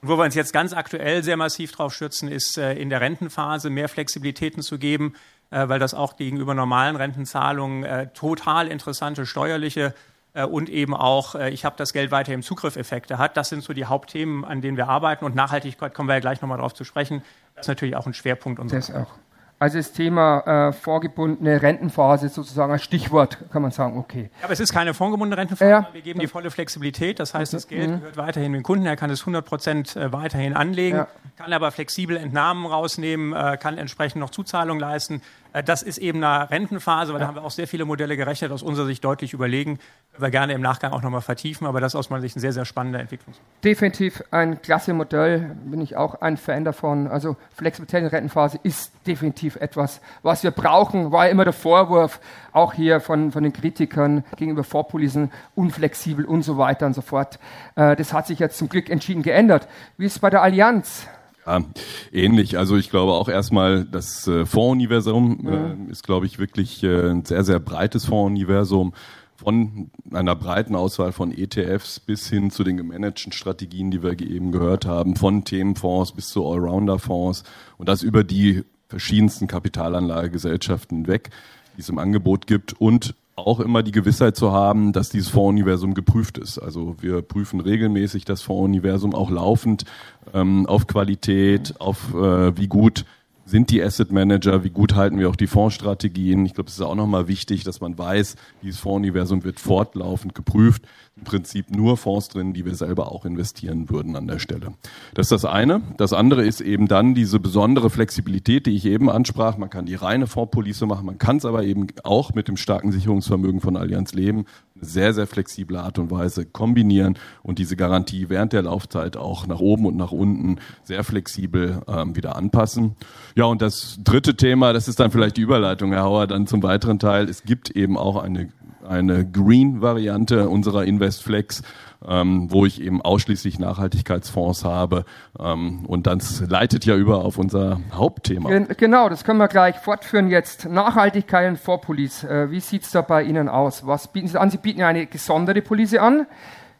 Und 0.00 0.08
wo 0.08 0.16
wir 0.16 0.24
uns 0.24 0.34
jetzt 0.34 0.52
ganz 0.52 0.72
aktuell 0.72 1.22
sehr 1.22 1.36
massiv 1.36 1.72
drauf 1.72 1.94
stürzen, 1.94 2.28
ist 2.28 2.58
äh, 2.58 2.74
in 2.74 2.90
der 2.90 3.00
Rentenphase 3.00 3.70
mehr 3.70 3.88
Flexibilitäten 3.88 4.62
zu 4.62 4.78
geben 4.78 5.14
äh, 5.52 5.68
weil 5.68 5.78
das 5.78 5.94
auch 5.94 6.16
gegenüber 6.16 6.54
normalen 6.54 6.96
Rentenzahlungen 6.96 7.84
äh, 7.84 8.08
total 8.08 8.68
interessante 8.68 9.26
steuerliche 9.26 9.94
äh, 10.34 10.44
und 10.44 10.68
eben 10.68 10.94
auch, 10.94 11.34
äh, 11.34 11.50
ich 11.50 11.64
habe 11.64 11.76
das 11.76 11.92
Geld 11.92 12.10
weiter 12.10 12.32
im 12.32 12.42
Zugriff-Effekte 12.42 13.18
hat. 13.18 13.36
Das 13.36 13.50
sind 13.50 13.62
so 13.62 13.72
die 13.72 13.84
Hauptthemen, 13.84 14.44
an 14.44 14.62
denen 14.62 14.76
wir 14.76 14.88
arbeiten. 14.88 15.24
Und 15.24 15.34
Nachhaltigkeit 15.34 15.94
kommen 15.94 16.08
wir 16.08 16.14
ja 16.14 16.20
gleich 16.20 16.40
nochmal 16.40 16.58
drauf 16.58 16.74
zu 16.74 16.84
sprechen. 16.84 17.22
Das 17.54 17.66
ist 17.66 17.68
natürlich 17.68 17.96
auch 17.96 18.06
ein 18.06 18.14
Schwerpunkt 18.14 18.58
unserer. 18.58 18.80
Das 18.80 18.94
auch. 18.94 19.14
Also 19.62 19.78
das 19.78 19.92
Thema 19.92 20.40
äh, 20.40 20.72
vorgebundene 20.72 21.62
Rentenphase 21.62 22.28
sozusagen 22.28 22.72
als 22.72 22.82
Stichwort 22.82 23.38
kann 23.52 23.62
man 23.62 23.70
sagen, 23.70 23.96
okay. 23.96 24.28
Aber 24.42 24.52
es 24.52 24.58
ist 24.58 24.72
keine 24.72 24.92
vorgebundene 24.92 25.40
Rentenphase. 25.40 25.70
Ja. 25.70 25.88
Wir 25.92 26.02
geben 26.02 26.18
die 26.18 26.26
volle 26.26 26.50
Flexibilität. 26.50 27.20
Das 27.20 27.32
heißt, 27.32 27.52
das 27.52 27.68
Geld 27.68 27.88
mhm. 27.88 27.98
gehört 28.00 28.16
weiterhin 28.16 28.54
dem 28.54 28.64
Kunden. 28.64 28.86
Er 28.86 28.96
kann 28.96 29.08
es 29.10 29.20
100 29.20 29.44
Prozent 29.44 29.94
äh, 29.94 30.12
weiterhin 30.12 30.54
anlegen, 30.54 30.96
ja. 30.96 31.06
kann 31.36 31.52
aber 31.52 31.70
flexibel 31.70 32.16
Entnahmen 32.16 32.66
rausnehmen, 32.66 33.34
äh, 33.34 33.56
kann 33.56 33.78
entsprechend 33.78 34.18
noch 34.18 34.30
Zuzahlung 34.30 34.80
leisten. 34.80 35.22
Äh, 35.52 35.62
das 35.62 35.82
ist 35.82 35.98
eben 35.98 36.22
eine 36.22 36.50
Rentenphase, 36.50 37.12
weil 37.12 37.20
da 37.20 37.26
haben 37.26 37.36
wir 37.36 37.44
auch 37.44 37.50
sehr 37.50 37.66
viele 37.66 37.84
Modelle 37.84 38.16
gerechnet, 38.16 38.52
aus 38.52 38.62
unserer 38.62 38.86
Sicht 38.86 39.04
deutlich 39.04 39.32
überlegen. 39.32 39.78
Wir 40.18 40.30
gerne 40.30 40.52
im 40.52 40.60
Nachgang 40.60 40.92
auch 40.92 41.02
nochmal 41.02 41.20
vertiefen, 41.20 41.66
aber 41.66 41.80
das 41.80 41.92
ist 41.92 41.96
aus 41.96 42.10
meiner 42.10 42.22
Sicht 42.22 42.36
ein 42.36 42.40
sehr, 42.40 42.52
sehr 42.52 42.64
spannender 42.64 43.00
Entwicklung. 43.00 43.34
Definitiv 43.64 44.22
ein 44.30 44.60
klasse 44.60 44.92
Modell, 44.92 45.56
bin 45.64 45.80
ich 45.80 45.96
auch 45.96 46.20
ein 46.20 46.36
Fan 46.36 46.64
davon. 46.64 47.06
Also 47.06 47.36
Flexibilität 47.54 47.98
in 47.98 48.04
der 48.04 48.12
Rentenphase 48.12 48.58
ist 48.62 48.92
definitiv 49.06 49.56
etwas, 49.56 50.00
was 50.22 50.42
wir 50.42 50.50
brauchen. 50.50 51.12
War 51.12 51.28
immer 51.28 51.44
der 51.44 51.52
Vorwurf, 51.52 52.20
auch 52.52 52.74
hier 52.74 53.00
von, 53.00 53.32
von 53.32 53.42
den 53.42 53.52
Kritikern 53.52 54.24
gegenüber 54.36 54.64
Vorpolisen, 54.64 55.30
unflexibel 55.54 56.24
und 56.24 56.42
so 56.42 56.58
weiter 56.58 56.86
und 56.86 56.94
so 56.94 57.02
fort. 57.02 57.38
Äh, 57.76 57.96
das 57.96 58.12
hat 58.12 58.26
sich 58.26 58.38
jetzt 58.38 58.58
zum 58.58 58.68
Glück 58.68 58.90
entschieden 58.90 59.22
geändert. 59.22 59.68
Wie 59.96 60.06
ist 60.06 60.16
es 60.16 60.18
bei 60.18 60.30
der 60.30 60.42
Allianz? 60.42 61.06
Ja, 61.44 61.64
ähnlich. 62.12 62.56
Also 62.56 62.76
ich 62.76 62.90
glaube 62.90 63.12
auch 63.12 63.28
erstmal, 63.28 63.84
das 63.84 64.26
äh, 64.28 64.46
Fondsuniversum 64.46 65.86
äh, 65.88 65.90
ist, 65.90 66.04
glaube 66.04 66.26
ich, 66.26 66.38
wirklich 66.38 66.82
äh, 66.84 67.10
ein 67.10 67.24
sehr, 67.24 67.42
sehr 67.44 67.58
breites 67.58 68.04
Fondsuniversum. 68.04 68.92
Von 69.36 69.90
einer 70.12 70.36
breiten 70.36 70.76
Auswahl 70.76 71.10
von 71.10 71.36
ETFs 71.36 71.98
bis 71.98 72.28
hin 72.28 72.52
zu 72.52 72.62
den 72.62 72.76
gemanagten 72.76 73.32
Strategien, 73.32 73.90
die 73.90 74.04
wir 74.04 74.20
eben 74.20 74.52
gehört 74.52 74.86
haben, 74.86 75.16
von 75.16 75.44
Themenfonds 75.44 76.12
bis 76.12 76.28
zu 76.28 76.46
Allrounder-Fonds. 76.46 77.42
Und 77.76 77.88
das 77.88 78.04
über 78.04 78.22
die 78.22 78.62
verschiedensten 78.86 79.48
Kapitalanlagegesellschaften 79.48 81.08
weg, 81.08 81.30
die 81.76 81.80
es 81.80 81.88
im 81.88 81.98
Angebot 81.98 82.46
gibt. 82.46 82.74
Und 82.74 83.16
auch 83.46 83.60
immer 83.60 83.82
die 83.82 83.92
Gewissheit 83.92 84.36
zu 84.36 84.52
haben, 84.52 84.92
dass 84.92 85.10
dieses 85.10 85.28
Fondsuniversum 85.28 85.94
geprüft 85.94 86.38
ist. 86.38 86.58
Also 86.58 86.96
wir 87.00 87.22
prüfen 87.22 87.60
regelmäßig 87.60 88.24
das 88.24 88.42
Fondsuniversum 88.42 89.14
auch 89.14 89.30
laufend 89.30 89.84
ähm, 90.32 90.66
auf 90.66 90.86
Qualität, 90.86 91.74
auf 91.80 92.14
äh, 92.14 92.56
wie 92.56 92.68
gut 92.68 93.04
sind 93.44 93.70
die 93.70 93.82
Asset 93.82 94.12
Manager, 94.12 94.64
wie 94.64 94.70
gut 94.70 94.94
halten 94.94 95.18
wir 95.18 95.28
auch 95.28 95.36
die 95.36 95.46
Fondsstrategien. 95.46 96.46
Ich 96.46 96.54
glaube, 96.54 96.68
es 96.68 96.74
ist 96.74 96.80
auch 96.80 96.94
nochmal 96.94 97.28
wichtig, 97.28 97.64
dass 97.64 97.80
man 97.80 97.98
weiß, 97.98 98.36
dieses 98.62 98.80
Fondsuniversum 98.80 99.44
wird 99.44 99.60
fortlaufend 99.60 100.34
geprüft. 100.34 100.84
Prinzip 101.24 101.70
nur 101.70 101.96
Fonds 101.96 102.28
drin, 102.28 102.52
die 102.52 102.64
wir 102.64 102.74
selber 102.74 103.12
auch 103.12 103.24
investieren 103.24 103.90
würden 103.90 104.16
an 104.16 104.26
der 104.26 104.38
Stelle. 104.38 104.74
Das 105.14 105.26
ist 105.26 105.32
das 105.32 105.44
eine. 105.44 105.82
Das 105.96 106.12
andere 106.12 106.44
ist 106.44 106.60
eben 106.60 106.88
dann 106.88 107.14
diese 107.14 107.40
besondere 107.40 107.90
Flexibilität, 107.90 108.66
die 108.66 108.76
ich 108.76 108.86
eben 108.86 109.10
ansprach. 109.10 109.56
Man 109.56 109.70
kann 109.70 109.86
die 109.86 109.94
reine 109.94 110.26
Fondspolice 110.26 110.86
machen, 110.86 111.06
man 111.06 111.18
kann 111.18 111.36
es 111.36 111.44
aber 111.44 111.64
eben 111.64 111.86
auch 112.04 112.34
mit 112.34 112.48
dem 112.48 112.56
starken 112.56 112.92
Sicherungsvermögen 112.92 113.60
von 113.60 113.76
Allianz 113.76 114.12
Leben 114.12 114.46
sehr, 114.82 115.14
sehr 115.14 115.26
flexible 115.26 115.76
Art 115.78 115.98
und 115.98 116.10
Weise 116.10 116.44
kombinieren 116.44 117.18
und 117.42 117.58
diese 117.58 117.76
Garantie 117.76 118.28
während 118.28 118.52
der 118.52 118.62
Laufzeit 118.62 119.16
auch 119.16 119.46
nach 119.46 119.60
oben 119.60 119.86
und 119.86 119.96
nach 119.96 120.12
unten 120.12 120.58
sehr 120.82 121.04
flexibel 121.04 121.82
ähm, 121.86 122.16
wieder 122.16 122.36
anpassen. 122.36 122.96
Ja, 123.36 123.44
und 123.44 123.62
das 123.62 123.98
dritte 124.02 124.36
Thema, 124.36 124.72
das 124.72 124.88
ist 124.88 125.00
dann 125.00 125.10
vielleicht 125.10 125.36
die 125.36 125.42
Überleitung, 125.42 125.92
Herr 125.92 126.02
Hauer, 126.02 126.26
dann 126.26 126.46
zum 126.46 126.62
weiteren 126.62 126.98
Teil. 126.98 127.28
Es 127.28 127.44
gibt 127.44 127.70
eben 127.70 127.96
auch 127.96 128.16
eine, 128.16 128.48
eine 128.92 129.26
Green-Variante 129.28 130.48
unserer 130.48 130.84
Investflex 130.84 131.62
ähm, 132.06 132.50
wo 132.50 132.66
ich 132.66 132.80
eben 132.80 133.02
ausschließlich 133.02 133.58
Nachhaltigkeitsfonds 133.58 134.64
habe. 134.64 135.04
Ähm, 135.38 135.84
und 135.86 136.06
das 136.06 136.42
leitet 136.48 136.84
ja 136.84 136.96
über 136.96 137.24
auf 137.24 137.38
unser 137.38 137.80
Hauptthema. 137.92 138.50
Genau, 138.76 139.08
das 139.08 139.24
können 139.24 139.38
wir 139.38 139.48
gleich 139.48 139.76
fortführen 139.78 140.28
jetzt. 140.28 140.68
Nachhaltigkeit 140.68 141.48
und 141.48 141.58
Vorpolice. 141.58 142.24
Äh, 142.24 142.50
wie 142.50 142.60
sieht's 142.60 142.90
da 142.90 143.02
bei 143.02 143.22
Ihnen 143.22 143.48
aus? 143.48 143.86
Was 143.86 144.12
bieten 144.12 144.28
Sie 144.28 144.40
an? 144.40 144.50
Sie 144.50 144.58
bieten 144.58 144.82
eine 144.82 145.06
gesonderte 145.06 145.62
Police 145.62 145.94
an. 145.94 146.26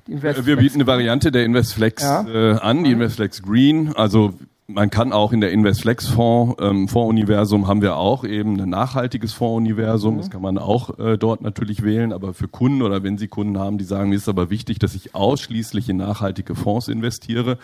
Wir 0.07 0.57
bieten 0.57 0.77
eine 0.77 0.87
Variante 0.88 1.31
der 1.31 1.44
Investflex 1.44 2.03
ja. 2.03 2.27
äh, 2.27 2.59
an, 2.59 2.83
die 2.83 2.90
Investflex 2.90 3.42
Green. 3.42 3.94
Also 3.94 4.35
man 4.74 4.90
kann 4.90 5.12
auch 5.12 5.32
in 5.32 5.40
der 5.40 5.52
Investflex 5.52 6.08
Fonds, 6.08 6.56
ähm, 6.61 6.88
Fondsuniversum 6.88 7.66
haben 7.66 7.82
wir 7.82 7.96
auch 7.96 8.24
eben 8.24 8.61
ein 8.61 8.68
nachhaltiges 8.68 9.32
Fondsuniversum. 9.32 10.14
Mhm. 10.14 10.18
Das 10.18 10.30
kann 10.30 10.42
man 10.42 10.58
auch 10.58 10.98
äh, 10.98 11.16
dort 11.18 11.42
natürlich 11.42 11.82
wählen. 11.82 12.12
Aber 12.12 12.35
für 12.35 12.48
Kunden 12.48 12.82
oder 12.82 13.02
wenn 13.02 13.18
Sie 13.18 13.28
Kunden 13.28 13.58
haben, 13.58 13.78
die 13.78 13.85
sagen, 13.85 14.11
mir 14.11 14.16
ist 14.16 14.28
aber 14.28 14.50
wichtig, 14.50 14.78
dass 14.78 14.94
ich 14.94 15.14
ausschließlich 15.14 15.88
in 15.88 15.96
nachhaltige 15.96 16.54
Fonds 16.54 16.88
investiere, 16.88 17.58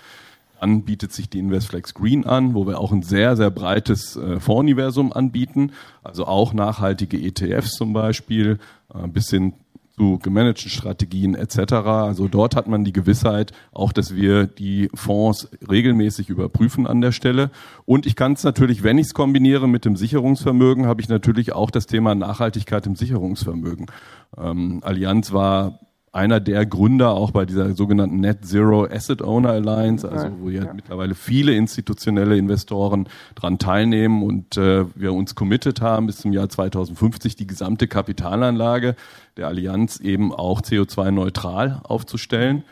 dann 0.60 0.82
bietet 0.82 1.12
sich 1.12 1.28
die 1.28 1.38
Investflex 1.38 1.94
Green 1.94 2.26
an, 2.26 2.54
wo 2.54 2.66
wir 2.66 2.80
auch 2.80 2.92
ein 2.92 3.02
sehr, 3.02 3.36
sehr 3.36 3.50
breites 3.50 4.16
äh, 4.16 4.40
Fondsuniversum 4.40 5.12
anbieten. 5.12 5.72
Also 6.02 6.26
auch 6.26 6.52
nachhaltige 6.52 7.18
ETFs 7.18 7.72
zum 7.72 7.92
Beispiel, 7.92 8.58
äh, 8.92 9.06
bis 9.06 9.30
hin 9.30 9.54
zu 9.98 10.18
gemanagten 10.18 10.70
Strategien 10.70 11.34
etc. 11.34 11.72
Also 11.72 12.28
dort 12.28 12.54
hat 12.54 12.68
man 12.68 12.84
die 12.84 12.92
Gewissheit, 12.92 13.52
auch 13.72 13.92
dass 13.92 14.14
wir 14.14 14.46
die 14.46 14.88
Fonds 14.94 15.48
regelmäßig 15.68 16.28
überprüfen 16.28 16.86
an 16.86 17.00
der 17.00 17.12
Stelle. 17.12 17.50
Und 17.84 18.06
ich 18.06 18.14
kann 18.14 18.32
es 18.34 18.44
natürlich, 18.44 18.82
wenn 18.82 18.98
ich 18.98 19.08
es 19.08 19.14
kombiniere 19.14 19.68
mit 19.68 19.84
dem 19.84 19.96
Sicherungsvermögen, 19.96 20.86
habe 20.86 21.00
ich 21.00 21.08
natürlich 21.08 21.52
auch 21.52 21.70
das 21.70 21.86
Thema 21.86 22.14
Nachhaltigkeit 22.14 22.86
im 22.86 22.94
Sicherungsvermögen. 22.94 23.86
Ähm, 24.36 24.80
Allianz 24.82 25.32
war 25.32 25.80
einer 26.18 26.40
der 26.40 26.66
Gründer 26.66 27.10
auch 27.10 27.30
bei 27.30 27.46
dieser 27.46 27.74
sogenannten 27.74 28.20
Net 28.20 28.44
Zero 28.44 28.84
Asset 28.84 29.22
Owner 29.22 29.50
Alliance, 29.50 30.10
also 30.10 30.28
wo 30.40 30.50
ja, 30.50 30.64
ja. 30.64 30.74
mittlerweile 30.74 31.14
viele 31.14 31.54
institutionelle 31.54 32.36
Investoren 32.36 33.08
dran 33.36 33.58
teilnehmen 33.58 34.22
und 34.22 34.56
äh, 34.56 34.84
wir 34.96 35.12
uns 35.12 35.34
committed 35.34 35.80
haben, 35.80 36.06
bis 36.06 36.18
zum 36.18 36.32
Jahr 36.32 36.48
2050 36.48 37.36
die 37.36 37.46
gesamte 37.46 37.86
Kapitalanlage 37.86 38.96
der 39.36 39.46
Allianz 39.46 40.00
eben 40.00 40.34
auch 40.34 40.60
CO2-neutral 40.60 41.80
aufzustellen. 41.84 42.64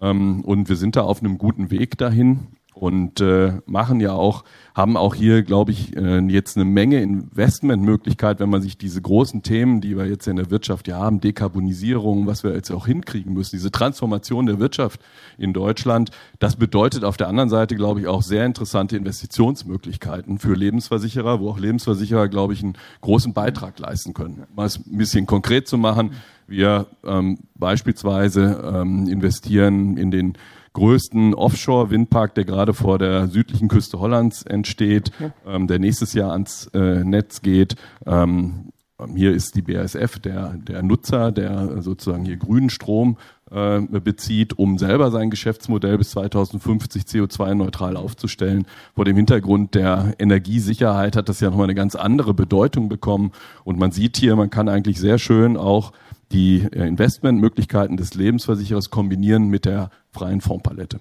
Ähm, 0.00 0.42
und 0.42 0.68
wir 0.68 0.76
sind 0.76 0.94
da 0.96 1.02
auf 1.02 1.20
einem 1.20 1.38
guten 1.38 1.70
Weg 1.70 1.98
dahin. 1.98 2.46
Und 2.82 3.20
äh, 3.20 3.60
machen 3.64 4.00
ja 4.00 4.10
auch, 4.10 4.42
haben 4.74 4.96
auch 4.96 5.14
hier, 5.14 5.44
glaube 5.44 5.70
ich, 5.70 5.96
äh, 5.96 6.18
jetzt 6.18 6.56
eine 6.56 6.64
Menge 6.64 7.00
Investmentmöglichkeit, 7.00 8.40
wenn 8.40 8.50
man 8.50 8.60
sich 8.60 8.76
diese 8.76 9.00
großen 9.00 9.44
Themen, 9.44 9.80
die 9.80 9.96
wir 9.96 10.06
jetzt 10.06 10.26
in 10.26 10.34
der 10.34 10.50
Wirtschaft 10.50 10.88
ja 10.88 10.98
haben, 10.98 11.20
Dekarbonisierung, 11.20 12.26
was 12.26 12.42
wir 12.42 12.52
jetzt 12.54 12.72
auch 12.72 12.88
hinkriegen 12.88 13.34
müssen, 13.34 13.54
diese 13.54 13.70
Transformation 13.70 14.46
der 14.46 14.58
Wirtschaft 14.58 15.00
in 15.38 15.52
Deutschland, 15.52 16.10
das 16.40 16.56
bedeutet 16.56 17.04
auf 17.04 17.16
der 17.16 17.28
anderen 17.28 17.50
Seite, 17.50 17.76
glaube 17.76 18.00
ich, 18.00 18.08
auch 18.08 18.22
sehr 18.22 18.44
interessante 18.44 18.96
Investitionsmöglichkeiten 18.96 20.40
für 20.40 20.54
Lebensversicherer, 20.54 21.38
wo 21.38 21.50
auch 21.50 21.60
Lebensversicherer, 21.60 22.26
glaube 22.26 22.52
ich, 22.52 22.64
einen 22.64 22.76
großen 23.00 23.32
Beitrag 23.32 23.78
leisten 23.78 24.12
können. 24.12 24.42
Mal 24.56 24.66
es 24.66 24.84
ein 24.84 24.98
bisschen 24.98 25.26
konkret 25.26 25.68
zu 25.68 25.78
machen, 25.78 26.14
wir 26.48 26.88
ähm, 27.04 27.38
beispielsweise 27.54 28.60
ähm, 28.74 29.06
investieren 29.06 29.96
in 29.96 30.10
den 30.10 30.36
größten 30.72 31.34
Offshore-Windpark, 31.34 32.34
der 32.34 32.44
gerade 32.44 32.74
vor 32.74 32.98
der 32.98 33.28
südlichen 33.28 33.68
Küste 33.68 34.00
Hollands 34.00 34.42
entsteht, 34.42 35.12
ähm, 35.46 35.66
der 35.66 35.78
nächstes 35.78 36.14
Jahr 36.14 36.32
ans 36.32 36.70
äh, 36.74 37.04
Netz 37.04 37.42
geht. 37.42 37.76
Ähm, 38.06 38.72
hier 39.14 39.32
ist 39.32 39.56
die 39.56 39.62
BASF 39.62 40.18
der, 40.20 40.54
der 40.54 40.82
Nutzer, 40.82 41.32
der 41.32 41.82
sozusagen 41.82 42.24
hier 42.24 42.36
grünen 42.36 42.70
Strom 42.70 43.16
äh, 43.50 43.80
bezieht, 43.80 44.58
um 44.58 44.78
selber 44.78 45.10
sein 45.10 45.30
Geschäftsmodell 45.30 45.98
bis 45.98 46.10
2050 46.10 47.02
CO2-neutral 47.02 47.96
aufzustellen. 47.96 48.66
Vor 48.94 49.04
dem 49.04 49.16
Hintergrund 49.16 49.74
der 49.74 50.14
Energiesicherheit 50.18 51.16
hat 51.16 51.28
das 51.28 51.40
ja 51.40 51.50
nochmal 51.50 51.64
eine 51.64 51.74
ganz 51.74 51.94
andere 51.94 52.32
Bedeutung 52.32 52.88
bekommen. 52.88 53.32
Und 53.64 53.78
man 53.78 53.92
sieht 53.92 54.16
hier, 54.16 54.36
man 54.36 54.50
kann 54.50 54.68
eigentlich 54.68 54.98
sehr 55.00 55.18
schön 55.18 55.56
auch 55.56 55.92
die 56.32 56.68
äh, 56.72 56.86
Investmentmöglichkeiten 56.86 57.96
des 57.96 58.14
Lebensversicherers 58.14 58.90
kombinieren 58.90 59.48
mit 59.48 59.64
der 59.64 59.90
freien 60.10 60.40
Fondspalette. 60.40 61.00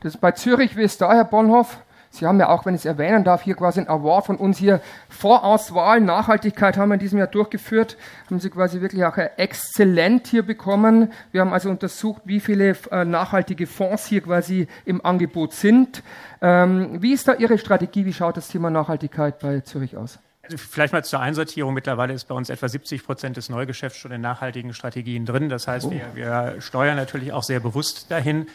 Das 0.00 0.14
ist 0.14 0.20
bei 0.20 0.32
Zürich, 0.32 0.76
wie 0.76 0.82
es 0.82 0.98
da, 0.98 1.12
Herr 1.12 1.24
Bonhoff? 1.24 1.78
Sie 2.14 2.26
haben 2.26 2.38
ja 2.38 2.48
auch, 2.48 2.64
wenn 2.64 2.76
ich 2.76 2.82
es 2.82 2.84
erwähnen 2.84 3.24
darf, 3.24 3.42
hier 3.42 3.56
quasi 3.56 3.80
ein 3.80 3.88
Award 3.88 4.26
von 4.26 4.36
uns 4.36 4.56
hier. 4.56 4.80
Vorauswahl, 5.08 6.00
Nachhaltigkeit 6.00 6.76
haben 6.76 6.90
wir 6.90 6.94
in 6.94 7.00
diesem 7.00 7.18
Jahr 7.18 7.26
durchgeführt. 7.26 7.96
Haben 8.26 8.38
Sie 8.38 8.50
quasi 8.50 8.80
wirklich 8.80 9.04
auch 9.04 9.16
exzellent 9.16 10.28
hier 10.28 10.44
bekommen. 10.44 11.12
Wir 11.32 11.40
haben 11.40 11.52
also 11.52 11.70
untersucht, 11.70 12.22
wie 12.24 12.38
viele 12.38 12.76
äh, 12.92 13.04
nachhaltige 13.04 13.66
Fonds 13.66 14.06
hier 14.06 14.20
quasi 14.20 14.68
im 14.84 15.04
Angebot 15.04 15.54
sind. 15.54 16.04
Ähm, 16.40 17.02
wie 17.02 17.12
ist 17.12 17.26
da 17.26 17.34
Ihre 17.34 17.58
Strategie? 17.58 18.04
Wie 18.04 18.12
schaut 18.12 18.36
das 18.36 18.46
Thema 18.46 18.70
Nachhaltigkeit 18.70 19.40
bei 19.40 19.60
Zürich 19.60 19.96
aus? 19.96 20.20
Also 20.44 20.58
vielleicht 20.58 20.92
mal 20.92 21.04
zur 21.04 21.20
Einsortierung. 21.20 21.74
Mittlerweile 21.74 22.12
ist 22.12 22.28
bei 22.28 22.34
uns 22.34 22.50
etwa 22.50 22.68
70 22.68 23.04
Prozent 23.04 23.36
des 23.36 23.48
Neugeschäfts 23.48 23.98
schon 23.98 24.12
in 24.12 24.20
nachhaltigen 24.20 24.74
Strategien 24.74 25.24
drin. 25.26 25.48
Das 25.48 25.66
heißt, 25.66 25.86
oh. 25.86 25.90
wir, 25.90 26.14
wir 26.14 26.60
steuern 26.60 26.96
natürlich 26.96 27.32
auch 27.32 27.42
sehr 27.42 27.60
bewusst 27.60 28.10
dahin 28.10 28.46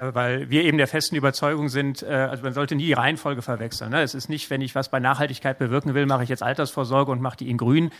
äh, 0.00 0.14
weil 0.14 0.50
wir 0.50 0.64
eben 0.64 0.78
der 0.78 0.86
festen 0.86 1.16
Überzeugung 1.16 1.68
sind, 1.68 2.02
äh, 2.02 2.06
also 2.06 2.42
man 2.42 2.52
sollte 2.52 2.74
nie 2.74 2.86
die 2.86 2.92
Reihenfolge 2.92 3.42
verwechseln. 3.42 3.90
Ne? 3.90 4.02
Es 4.02 4.14
ist 4.14 4.28
nicht, 4.28 4.50
wenn 4.50 4.60
ich 4.60 4.74
was 4.74 4.90
bei 4.90 5.00
Nachhaltigkeit 5.00 5.58
bewirken 5.58 5.94
will, 5.94 6.06
mache 6.06 6.22
ich 6.22 6.28
jetzt 6.28 6.42
Altersvorsorge 6.42 7.10
und 7.10 7.20
mache 7.20 7.38
die 7.38 7.50
in 7.50 7.56
grün. 7.56 7.90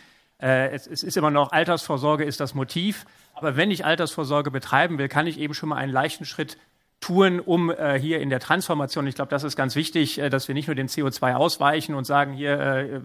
Äh, 0.40 0.70
es 0.70 0.87
ist 0.87 1.16
immer 1.16 1.30
noch, 1.30 1.52
Altersvorsorge 1.52 2.24
ist 2.24 2.40
das 2.40 2.54
Motiv. 2.54 3.06
Aber 3.34 3.56
wenn 3.56 3.70
ich 3.70 3.84
Altersvorsorge 3.84 4.50
betreiben 4.50 4.98
will, 4.98 5.08
kann 5.08 5.26
ich 5.26 5.38
eben 5.38 5.54
schon 5.54 5.68
mal 5.68 5.76
einen 5.76 5.92
leichten 5.92 6.24
Schritt 6.24 6.58
tun, 7.00 7.40
um 7.40 7.70
äh, 7.70 7.98
hier 7.98 8.20
in 8.20 8.28
der 8.28 8.40
Transformation, 8.40 9.06
ich 9.06 9.14
glaube, 9.14 9.30
das 9.30 9.44
ist 9.44 9.56
ganz 9.56 9.76
wichtig, 9.76 10.18
äh, 10.18 10.30
dass 10.30 10.48
wir 10.48 10.54
nicht 10.54 10.66
nur 10.66 10.74
den 10.74 10.88
CO2 10.88 11.34
ausweichen 11.34 11.94
und 11.94 12.04
sagen, 12.04 12.32
hier 12.32 12.58
äh, 12.58 13.00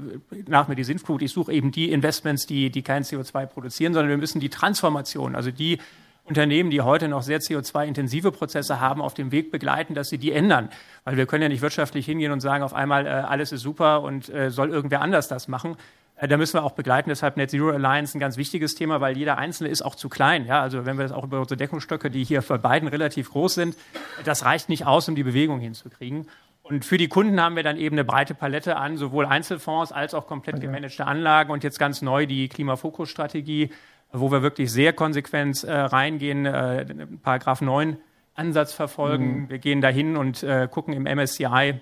nach 0.47 0.67
mir 0.67 0.75
die 0.75 0.83
Sintflut, 0.83 1.21
ich 1.21 1.31
suche 1.31 1.53
eben 1.53 1.71
die 1.71 1.91
Investments, 1.91 2.45
die, 2.45 2.69
die 2.69 2.81
kein 2.81 3.03
CO2 3.03 3.45
produzieren, 3.45 3.93
sondern 3.93 4.09
wir 4.09 4.17
müssen 4.17 4.39
die 4.39 4.49
Transformation, 4.49 5.35
also 5.35 5.51
die 5.51 5.79
Unternehmen, 6.25 6.69
die 6.69 6.81
heute 6.81 7.09
noch 7.09 7.21
sehr 7.21 7.39
CO2-intensive 7.39 8.31
Prozesse 8.31 8.79
haben, 8.79 9.01
auf 9.01 9.13
dem 9.13 9.31
Weg 9.31 9.51
begleiten, 9.51 9.93
dass 9.93 10.09
sie 10.09 10.17
die 10.17 10.31
ändern. 10.31 10.69
Weil 11.03 11.17
wir 11.17 11.25
können 11.25 11.43
ja 11.43 11.49
nicht 11.49 11.61
wirtschaftlich 11.61 12.05
hingehen 12.05 12.31
und 12.31 12.39
sagen, 12.39 12.63
auf 12.63 12.73
einmal 12.73 13.05
äh, 13.05 13.09
alles 13.09 13.51
ist 13.51 13.61
super 13.61 14.01
und 14.01 14.29
äh, 14.29 14.49
soll 14.49 14.69
irgendwer 14.69 15.01
anders 15.01 15.27
das 15.27 15.49
machen. 15.49 15.75
Äh, 16.23 16.27
da 16.29 16.37
müssen 16.37 16.53
wir 16.53 16.63
auch 16.63 16.71
begleiten. 16.71 17.09
Deshalb 17.09 17.35
Net 17.35 17.51
Zero 17.51 17.69
Alliance 17.69 18.17
ein 18.17 18.19
ganz 18.19 18.37
wichtiges 18.37 18.75
Thema, 18.75 19.01
weil 19.01 19.17
jeder 19.17 19.37
Einzelne 19.37 19.69
ist 19.69 19.81
auch 19.81 19.95
zu 19.95 20.07
klein. 20.07 20.45
Ja, 20.45 20.61
also 20.61 20.85
wenn 20.85 20.97
wir 20.97 21.03
das 21.03 21.11
auch 21.11 21.25
über 21.25 21.39
unsere 21.39 21.57
Deckungsstöcke, 21.57 22.09
die 22.09 22.23
hier 22.23 22.41
für 22.41 22.57
beiden 22.57 22.87
relativ 22.87 23.31
groß 23.31 23.55
sind, 23.55 23.75
das 24.23 24.45
reicht 24.45 24.69
nicht 24.69 24.85
aus, 24.85 25.09
um 25.09 25.15
die 25.15 25.23
Bewegung 25.23 25.59
hinzukriegen. 25.59 26.27
Und 26.61 26.85
für 26.85 26.97
die 26.97 27.09
Kunden 27.09 27.41
haben 27.41 27.57
wir 27.57 27.63
dann 27.63 27.75
eben 27.77 27.95
eine 27.95 28.05
breite 28.05 28.35
Palette 28.35 28.77
an, 28.77 28.95
sowohl 28.95 29.25
Einzelfonds 29.25 29.91
als 29.91 30.13
auch 30.13 30.27
komplett 30.27 30.61
gemanagte 30.61 31.05
Anlagen 31.05 31.51
und 31.51 31.61
jetzt 31.65 31.77
ganz 31.77 32.01
neu 32.01 32.25
die 32.25 32.47
Klimafokus-Strategie, 32.47 33.71
wo 34.13 34.31
wir 34.31 34.41
wirklich 34.41 34.71
sehr 34.71 34.93
konsequent 34.93 35.65
äh, 35.65 35.73
reingehen, 35.73 36.45
äh, 36.45 36.85
Paragraph 37.21 37.59
9 37.59 37.97
Ansatz 38.33 38.71
verfolgen. 38.71 39.41
Mhm. 39.41 39.49
Wir 39.49 39.59
gehen 39.59 39.81
dahin 39.81 40.15
und 40.15 40.41
äh, 40.41 40.69
gucken 40.71 40.93
im 40.93 41.03
MSCI 41.03 41.81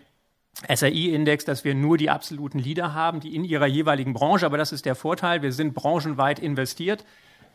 SRI-Index, 0.67 1.45
dass 1.45 1.63
wir 1.63 1.75
nur 1.75 1.97
die 1.97 2.09
absoluten 2.09 2.59
Leader 2.59 2.93
haben, 2.93 3.19
die 3.19 3.35
in 3.35 3.43
ihrer 3.43 3.65
jeweiligen 3.65 4.13
Branche, 4.13 4.45
aber 4.45 4.57
das 4.57 4.71
ist 4.71 4.85
der 4.85 4.95
Vorteil, 4.95 5.41
wir 5.41 5.51
sind 5.51 5.73
branchenweit 5.73 6.39
investiert. 6.39 7.05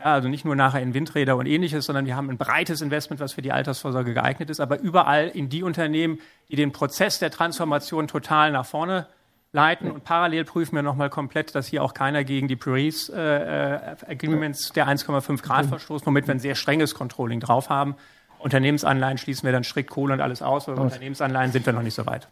Ja, 0.01 0.13
also 0.13 0.29
nicht 0.29 0.45
nur 0.45 0.57
nachher 0.57 0.83
in 0.83 0.93
Windräder 0.93 1.37
und 1.37 1.47
ähnliches, 1.47 1.87
sondern 1.87 2.05
wir 2.05 2.17
haben 2.17 2.29
ein 2.29 2.37
breites 2.37 2.83
Investment, 2.83 3.21
was 3.21 3.33
für 3.33 3.43
die 3.43 3.53
Altersvorsorge 3.53 4.13
geeignet 4.13 4.51
ist, 4.51 4.61
aber 4.61 4.79
überall 4.81 5.29
in 5.29 5.49
die 5.49 5.63
Unternehmen, 5.63 6.19
die 6.51 6.57
den 6.57 6.73
Prozess 6.73 7.19
der 7.19 7.31
Transformation 7.31 8.07
total 8.07 8.53
nach 8.53 8.67
vorne 8.67 9.07
leiten 9.53 9.91
und 9.91 10.05
parallel 10.05 10.45
prüfen 10.45 10.75
wir 10.75 10.83
nochmal 10.83 11.09
komplett, 11.09 11.55
dass 11.55 11.67
hier 11.67 11.83
auch 11.83 11.95
keiner 11.95 12.25
gegen 12.25 12.47
die 12.47 12.57
Paris 12.57 13.09
äh, 13.09 13.19
äh 13.19 13.97
Agreements 14.07 14.73
der 14.73 14.87
1,5 14.87 15.43
Grad 15.43 15.67
verstoßt, 15.67 16.07
womit 16.07 16.27
wir 16.27 16.35
ein 16.35 16.41
sehr 16.41 16.55
strenges 16.55 16.95
Controlling 16.95 17.41
drauf 17.41 17.71
haben. 17.71 17.97
Unternehmensanleihen 18.39 19.17
schließen 19.17 19.45
wir 19.45 19.53
dann 19.53 19.65
strikt 19.65 19.89
Kohle 19.89 20.13
und 20.13 20.21
alles 20.21 20.43
aus, 20.43 20.69
aber 20.69 20.83
Unternehmensanleihen 20.83 21.53
sind 21.53 21.65
wir 21.65 21.73
noch 21.73 21.83
nicht 21.83 21.95
so 21.95 22.05
weit. 22.05 22.29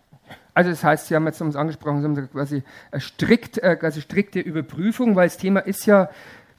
Also 0.55 0.71
das 0.71 0.85
heißt, 0.85 1.09
Sie 1.09 1.17
haben 1.17 1.27
jetzt 1.27 1.41
uns 1.43 1.57
angesprochen, 1.57 2.01
Sie 2.01 2.05
haben 2.07 2.31
quasi 2.31 2.63
strikt, 2.99 3.59
äh, 3.59 3.77
quasi 3.77 4.01
strikte 4.01 4.41
Überprüfung, 4.41 5.17
weil 5.17 5.27
das 5.27 5.37
Thema 5.37 5.61
ist 5.61 5.85
ja, 5.87 6.09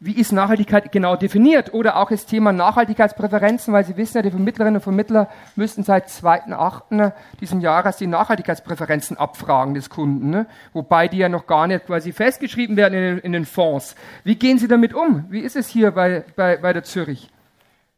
wie 0.01 0.19
ist 0.19 0.33
Nachhaltigkeit 0.33 0.91
genau 0.91 1.15
definiert? 1.15 1.73
Oder 1.73 1.95
auch 1.95 2.09
das 2.09 2.25
Thema 2.25 2.51
Nachhaltigkeitspräferenzen, 2.51 3.73
weil 3.73 3.85
Sie 3.85 3.95
wissen 3.95 4.17
ja, 4.17 4.21
die 4.21 4.31
Vermittlerinnen 4.31 4.75
und 4.75 4.81
Vermittler 4.81 5.29
müssten 5.55 5.83
seit 5.83 6.09
2.8. 6.09 7.13
diesen 7.39 7.61
Jahres 7.61 7.95
die 7.95 8.07
Nachhaltigkeitspräferenzen 8.07 9.17
abfragen 9.17 9.73
des 9.73 9.89
Kunden, 9.89 10.29
ne? 10.29 10.45
wobei 10.73 11.07
die 11.07 11.17
ja 11.17 11.29
noch 11.29 11.47
gar 11.47 11.65
nicht 11.65 11.85
quasi 11.85 12.11
festgeschrieben 12.11 12.75
werden 12.75 12.93
in 12.93 13.01
den, 13.01 13.17
in 13.19 13.31
den 13.31 13.45
Fonds. 13.45 13.95
Wie 14.25 14.35
gehen 14.35 14.59
Sie 14.59 14.67
damit 14.67 14.93
um? 14.93 15.25
Wie 15.29 15.39
ist 15.39 15.55
es 15.55 15.69
hier 15.69 15.91
bei, 15.91 16.25
bei, 16.35 16.57
bei 16.57 16.73
der 16.73 16.83
Zürich? 16.83 17.29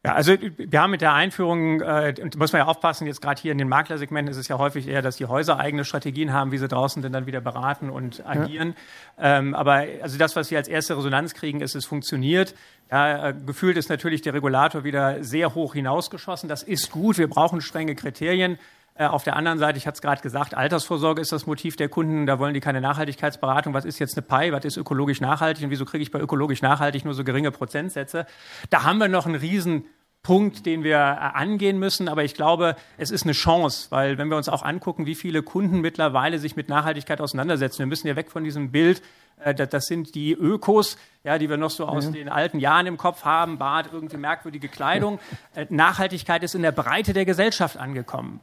Ja, 0.08 0.14
also 0.14 0.36
wir 0.56 0.82
haben 0.82 0.92
mit 0.92 1.02
der 1.02 1.14
Einführung, 1.14 1.82
äh, 1.82 2.14
muss 2.38 2.54
man 2.54 2.62
ja 2.62 2.66
aufpassen, 2.66 3.08
jetzt 3.08 3.22
gerade 3.22 3.42
hier 3.42 3.52
in 3.52 3.58
den 3.58 3.68
Maklersegmenten 3.68 4.32
ist 4.32 4.38
es 4.38 4.48
ja 4.48 4.58
häufig 4.58 4.88
eher, 4.88 5.02
dass 5.02 5.18
die 5.18 5.26
Häuser 5.26 5.60
eigene 5.60 5.84
Strategien 5.84 6.32
haben, 6.32 6.54
wie 6.54 6.58
sie 6.58 6.70
draußen 6.70 7.02
denn 7.02 7.12
dann 7.12 7.26
wieder 7.26 7.42
beraten 7.42 7.90
und 7.90 8.26
agieren. 8.26 8.74
Ja. 9.18 9.40
Ähm, 9.40 9.54
aber 9.54 9.84
also 10.02 10.18
das, 10.18 10.38
was 10.38 10.50
wir 10.50 10.60
als 10.60 10.70
erste 10.70 10.96
Resonanz 10.96 11.34
kriegen, 11.34 11.60
ist, 11.60 11.76
es 11.76 11.86
funktioniert. 11.86 12.56
Ja, 12.90 13.30
äh, 13.30 13.34
gefühlt 13.46 13.76
ist 13.76 13.90
natürlich 13.90 14.22
der 14.22 14.34
Regulator 14.34 14.86
wieder 14.86 15.24
sehr 15.26 15.54
hoch 15.56 15.74
hinausgeschossen. 15.74 16.48
Das 16.48 16.64
ist 16.64 16.90
gut, 16.90 17.18
wir 17.18 17.30
brauchen 17.30 17.60
strenge 17.60 17.94
Kriterien. 17.94 18.58
Äh, 18.98 19.06
auf 19.06 19.24
der 19.24 19.36
anderen 19.36 19.60
Seite, 19.60 19.78
ich 19.78 19.86
hatte 19.86 19.96
es 19.96 20.02
gerade 20.02 20.22
gesagt, 20.22 20.56
Altersvorsorge 20.56 21.22
ist 21.22 21.32
das 21.32 21.46
Motiv 21.46 21.76
der 21.76 21.88
Kunden. 21.88 22.26
Da 22.26 22.40
wollen 22.40 22.54
die 22.54 22.60
keine 22.60 22.82
Nachhaltigkeitsberatung. 22.82 23.74
Was 23.74 23.86
ist 23.86 24.00
jetzt 24.00 24.18
eine 24.18 24.26
PI? 24.26 24.52
Was 24.52 24.66
ist 24.66 24.78
ökologisch 24.78 25.22
nachhaltig? 25.22 25.64
Und 25.64 25.70
wieso 25.70 25.86
kriege 25.86 26.02
ich 26.02 26.12
bei 26.12 26.20
ökologisch 26.20 26.62
nachhaltig 26.62 27.06
nur 27.06 27.14
so 27.14 27.24
geringe 27.24 27.52
Prozentsätze? 27.52 28.26
Da 28.70 28.84
haben 28.84 28.98
wir 28.98 29.08
noch 29.08 29.26
einen 29.26 29.36
riesen 29.36 29.86
Punkt, 30.28 30.66
den 30.66 30.84
wir 30.84 30.98
äh, 30.98 31.38
angehen 31.38 31.80
müssen. 31.80 32.10
Aber 32.10 32.22
ich 32.26 32.34
glaube, 32.34 32.76
es 32.98 33.12
ist 33.12 33.24
eine 33.24 33.32
Chance, 33.32 33.88
weil 33.92 34.18
wenn 34.18 34.28
wir 34.28 34.36
uns 34.36 34.50
auch 34.50 34.62
angucken, 34.62 35.06
wie 35.06 35.16
viele 35.16 35.42
Kunden 35.42 35.80
mittlerweile 35.80 36.38
sich 36.38 36.58
mit 36.58 36.68
Nachhaltigkeit 36.68 37.22
auseinandersetzen, 37.22 37.80
wir 37.80 37.86
müssen 37.86 38.10
ja 38.10 38.18
weg 38.18 38.30
von 38.30 38.44
diesem 38.44 38.70
Bild, 38.70 39.02
äh, 39.40 39.56
das 39.56 39.86
sind 39.86 40.16
die 40.16 40.34
Ökos, 40.34 40.98
ja, 41.24 41.38
die 41.38 41.50
wir 41.50 41.56
noch 41.56 41.70
so 41.70 41.86
aus 41.86 42.08
mhm. 42.08 42.14
den 42.14 42.28
alten 42.28 42.60
Jahren 42.60 42.88
im 42.88 42.98
Kopf 42.98 43.24
haben, 43.24 43.58
Bart, 43.58 43.88
irgendwie 43.94 44.18
merkwürdige 44.18 44.68
Kleidung. 44.68 45.20
Äh, 45.56 45.66
Nachhaltigkeit 45.70 46.44
ist 46.44 46.56
in 46.56 46.62
der 46.62 46.74
Breite 46.74 47.14
der 47.14 47.24
Gesellschaft 47.24 47.78
angekommen. 47.78 48.42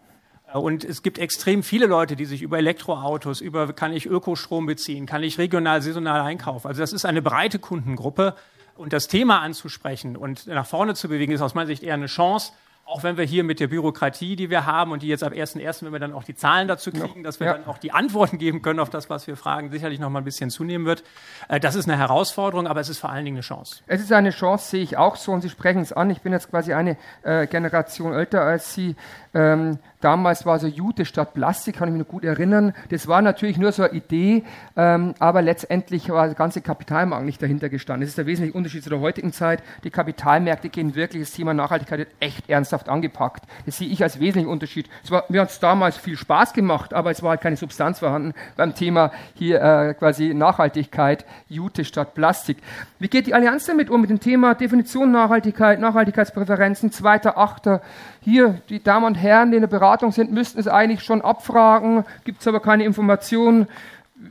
Und 0.54 0.84
es 0.84 1.02
gibt 1.02 1.18
extrem 1.18 1.62
viele 1.62 1.84
Leute, 1.84 2.16
die 2.16 2.24
sich 2.24 2.40
über 2.40 2.56
Elektroautos, 2.56 3.42
über 3.42 3.74
kann 3.74 3.92
ich 3.92 4.06
Ökostrom 4.06 4.64
beziehen, 4.64 5.04
kann 5.04 5.22
ich 5.22 5.36
regional, 5.36 5.82
saisonal 5.82 6.22
einkaufen. 6.22 6.66
Also 6.66 6.80
das 6.80 6.94
ist 6.94 7.04
eine 7.04 7.20
breite 7.20 7.58
Kundengruppe. 7.58 8.36
Und 8.76 8.92
das 8.92 9.06
Thema 9.06 9.40
anzusprechen 9.40 10.16
und 10.16 10.46
nach 10.46 10.66
vorne 10.66 10.94
zu 10.94 11.08
bewegen, 11.08 11.32
ist 11.32 11.40
aus 11.40 11.54
meiner 11.54 11.68
Sicht 11.68 11.82
eher 11.82 11.94
eine 11.94 12.06
Chance, 12.06 12.52
auch 12.86 13.02
wenn 13.02 13.16
wir 13.16 13.24
hier 13.24 13.44
mit 13.44 13.60
der 13.60 13.68
Bürokratie, 13.68 14.36
die 14.36 14.50
wir 14.50 14.66
haben 14.66 14.92
und 14.92 15.02
die 15.02 15.08
jetzt 15.08 15.24
ab 15.24 15.32
1.1., 15.32 15.84
wenn 15.84 15.92
wir 15.92 15.98
dann 15.98 16.12
auch 16.12 16.24
die 16.24 16.34
Zahlen 16.34 16.68
dazu 16.68 16.92
kriegen, 16.92 17.22
dass 17.22 17.40
wir 17.40 17.46
ja. 17.46 17.54
dann 17.54 17.66
auch 17.66 17.78
die 17.78 17.92
Antworten 17.92 18.36
geben 18.36 18.60
können 18.60 18.78
auf 18.78 18.90
das, 18.90 19.08
was 19.08 19.26
wir 19.26 19.36
fragen, 19.36 19.70
sicherlich 19.70 19.98
noch 20.00 20.10
mal 20.10 20.18
ein 20.18 20.24
bisschen 20.24 20.50
zunehmen 20.50 20.86
wird. 20.86 21.02
Äh, 21.48 21.60
das 21.60 21.76
ist 21.76 21.88
eine 21.88 21.96
Herausforderung, 21.96 22.66
aber 22.66 22.80
es 22.80 22.90
ist 22.90 22.98
vor 22.98 23.10
allen 23.10 23.24
Dingen 23.24 23.38
eine 23.38 23.42
Chance. 23.42 23.82
Es 23.86 24.02
ist 24.02 24.12
eine 24.12 24.30
Chance, 24.30 24.70
sehe 24.70 24.82
ich 24.82 24.96
auch 24.98 25.16
so 25.16 25.32
und 25.32 25.40
Sie 25.40 25.48
sprechen 25.48 25.80
es 25.80 25.92
an. 25.92 26.10
Ich 26.10 26.20
bin 26.20 26.32
jetzt 26.32 26.50
quasi 26.50 26.74
eine 26.74 26.98
äh, 27.22 27.46
Generation 27.46 28.12
älter 28.12 28.42
als 28.42 28.74
Sie. 28.74 28.96
Ähm, 29.32 29.78
damals 30.00 30.46
war 30.46 30.58
so 30.58 30.66
Jute 30.66 31.06
statt 31.06 31.34
Plastik, 31.34 31.76
kann 31.76 31.88
ich 31.88 31.94
mich 31.94 32.02
noch 32.02 32.08
gut 32.08 32.24
erinnern. 32.24 32.74
Das 32.90 33.08
war 33.08 33.22
natürlich 33.22 33.56
nur 33.56 33.72
so 33.72 33.82
eine 33.82 33.92
Idee, 33.92 34.44
ähm, 34.76 35.14
aber 35.18 35.42
letztendlich 35.42 36.08
war 36.10 36.26
der 36.26 36.36
ganze 36.36 36.60
Kapitalmarkt 36.60 37.24
nicht 37.24 37.42
dahinter 37.42 37.68
gestanden. 37.68 38.02
Das 38.02 38.10
ist 38.10 38.18
der 38.18 38.26
wesentliche 38.26 38.56
Unterschied 38.56 38.84
zu 38.84 38.90
der 38.90 39.00
heutigen 39.00 39.32
Zeit. 39.32 39.62
Die 39.82 39.90
Kapitalmärkte 39.90 40.68
gehen 40.68 40.94
wirklich 40.94 41.22
das 41.22 41.32
Thema 41.32 41.54
Nachhaltigkeit 41.54 42.06
echt 42.20 42.48
ernst 42.48 42.73
ernsthaft 42.74 42.88
angepackt. 42.88 43.44
Das 43.66 43.78
sehe 43.78 43.88
ich 43.88 44.02
als 44.02 44.20
wesentlichen 44.20 44.48
Unterschied. 44.48 44.88
Es 45.02 45.10
war, 45.10 45.24
mir 45.28 45.40
hat 45.40 45.50
es 45.50 45.60
damals 45.60 45.96
viel 45.96 46.16
Spaß 46.16 46.52
gemacht, 46.52 46.92
aber 46.92 47.10
es 47.10 47.22
war 47.22 47.30
halt 47.30 47.40
keine 47.40 47.56
Substanz 47.56 48.00
vorhanden 48.00 48.34
beim 48.56 48.74
Thema 48.74 49.12
hier 49.34 49.62
äh, 49.62 49.94
quasi 49.94 50.34
Nachhaltigkeit, 50.34 51.24
Jute 51.48 51.84
statt 51.84 52.14
Plastik. 52.14 52.58
Wie 52.98 53.08
geht 53.08 53.26
die 53.26 53.34
Allianz 53.34 53.66
damit 53.66 53.90
um, 53.90 54.00
mit 54.00 54.10
dem 54.10 54.20
Thema 54.20 54.54
Definition 54.54 55.12
Nachhaltigkeit, 55.12 55.80
Nachhaltigkeitspräferenzen, 55.80 56.90
zweiter, 56.90 57.38
achter? 57.38 57.80
Hier, 58.20 58.60
die 58.68 58.82
Damen 58.82 59.06
und 59.06 59.14
Herren, 59.14 59.50
die 59.50 59.56
in 59.56 59.62
der 59.62 59.68
Beratung 59.68 60.12
sind, 60.12 60.32
müssten 60.32 60.58
es 60.58 60.68
eigentlich 60.68 61.02
schon 61.02 61.22
abfragen, 61.22 62.04
gibt 62.24 62.40
es 62.40 62.48
aber 62.48 62.60
keine 62.60 62.84
Informationen. 62.84 63.68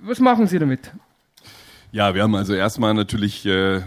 Was 0.02 0.20
machen 0.20 0.48
Sie 0.48 0.60
damit? 0.60 0.92
Ja, 1.92 2.16
wir 2.16 2.24
haben 2.24 2.36
also 2.36 2.56
erstmal 2.56 2.96
natürlich 2.96 3.46
äh, 3.46 3.82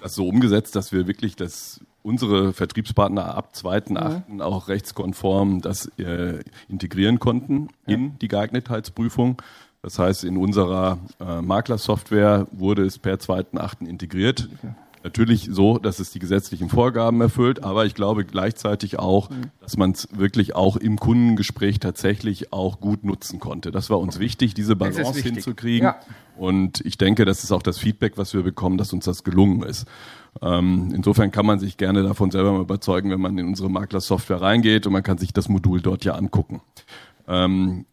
das 0.00 0.14
so 0.14 0.28
umgesetzt, 0.28 0.76
dass 0.76 0.92
wir 0.92 1.08
wirklich 1.08 1.34
das 1.34 1.80
unsere 2.08 2.54
Vertriebspartner 2.54 3.34
ab 3.36 3.52
2.8. 3.54 4.22
Mhm. 4.28 4.40
auch 4.40 4.68
rechtskonform 4.68 5.60
das 5.60 5.86
äh, 5.98 6.40
integrieren 6.68 7.18
konnten 7.18 7.68
ja. 7.86 7.94
in 7.94 8.18
die 8.18 8.28
Geeignetheitsprüfung. 8.28 9.42
Das 9.82 9.98
heißt, 9.98 10.24
in 10.24 10.38
unserer 10.38 10.98
äh, 11.20 11.40
Maklersoftware 11.40 12.48
wurde 12.50 12.84
es 12.84 12.98
per 12.98 13.16
2.8. 13.16 13.86
integriert. 13.86 14.48
Okay. 14.58 14.74
Natürlich 15.04 15.48
so, 15.52 15.78
dass 15.78 16.00
es 16.00 16.10
die 16.10 16.18
gesetzlichen 16.18 16.68
Vorgaben 16.68 17.20
erfüllt, 17.20 17.62
aber 17.62 17.86
ich 17.86 17.94
glaube 17.94 18.24
gleichzeitig 18.24 18.98
auch, 18.98 19.30
mhm. 19.30 19.52
dass 19.60 19.76
man 19.76 19.92
es 19.92 20.08
wirklich 20.12 20.56
auch 20.56 20.76
im 20.76 20.98
Kundengespräch 20.98 21.78
tatsächlich 21.78 22.52
auch 22.52 22.80
gut 22.80 23.04
nutzen 23.04 23.38
konnte. 23.38 23.70
Das 23.70 23.90
war 23.90 24.00
uns 24.00 24.18
wichtig, 24.18 24.54
diese 24.54 24.74
Balance 24.74 25.14
wichtig. 25.14 25.34
hinzukriegen. 25.34 25.86
Ja. 25.86 26.00
Und 26.36 26.80
ich 26.84 26.98
denke, 26.98 27.24
das 27.24 27.44
ist 27.44 27.52
auch 27.52 27.62
das 27.62 27.78
Feedback, 27.78 28.16
was 28.16 28.34
wir 28.34 28.42
bekommen, 28.42 28.76
dass 28.78 28.92
uns 28.92 29.04
das 29.04 29.22
gelungen 29.24 29.62
ist. 29.62 29.86
Ähm, 30.40 30.92
insofern 30.94 31.30
kann 31.30 31.46
man 31.46 31.58
sich 31.58 31.76
gerne 31.76 32.02
davon 32.02 32.30
selber 32.30 32.52
mal 32.52 32.62
überzeugen, 32.62 33.10
wenn 33.10 33.20
man 33.20 33.36
in 33.38 33.46
unsere 33.46 33.70
Maklersoftware 33.70 34.40
reingeht 34.40 34.86
und 34.86 34.92
man 34.92 35.02
kann 35.02 35.18
sich 35.18 35.32
das 35.32 35.48
Modul 35.48 35.80
dort 35.80 36.04
ja 36.04 36.14
angucken. 36.14 36.60
Ähm, 37.26 37.86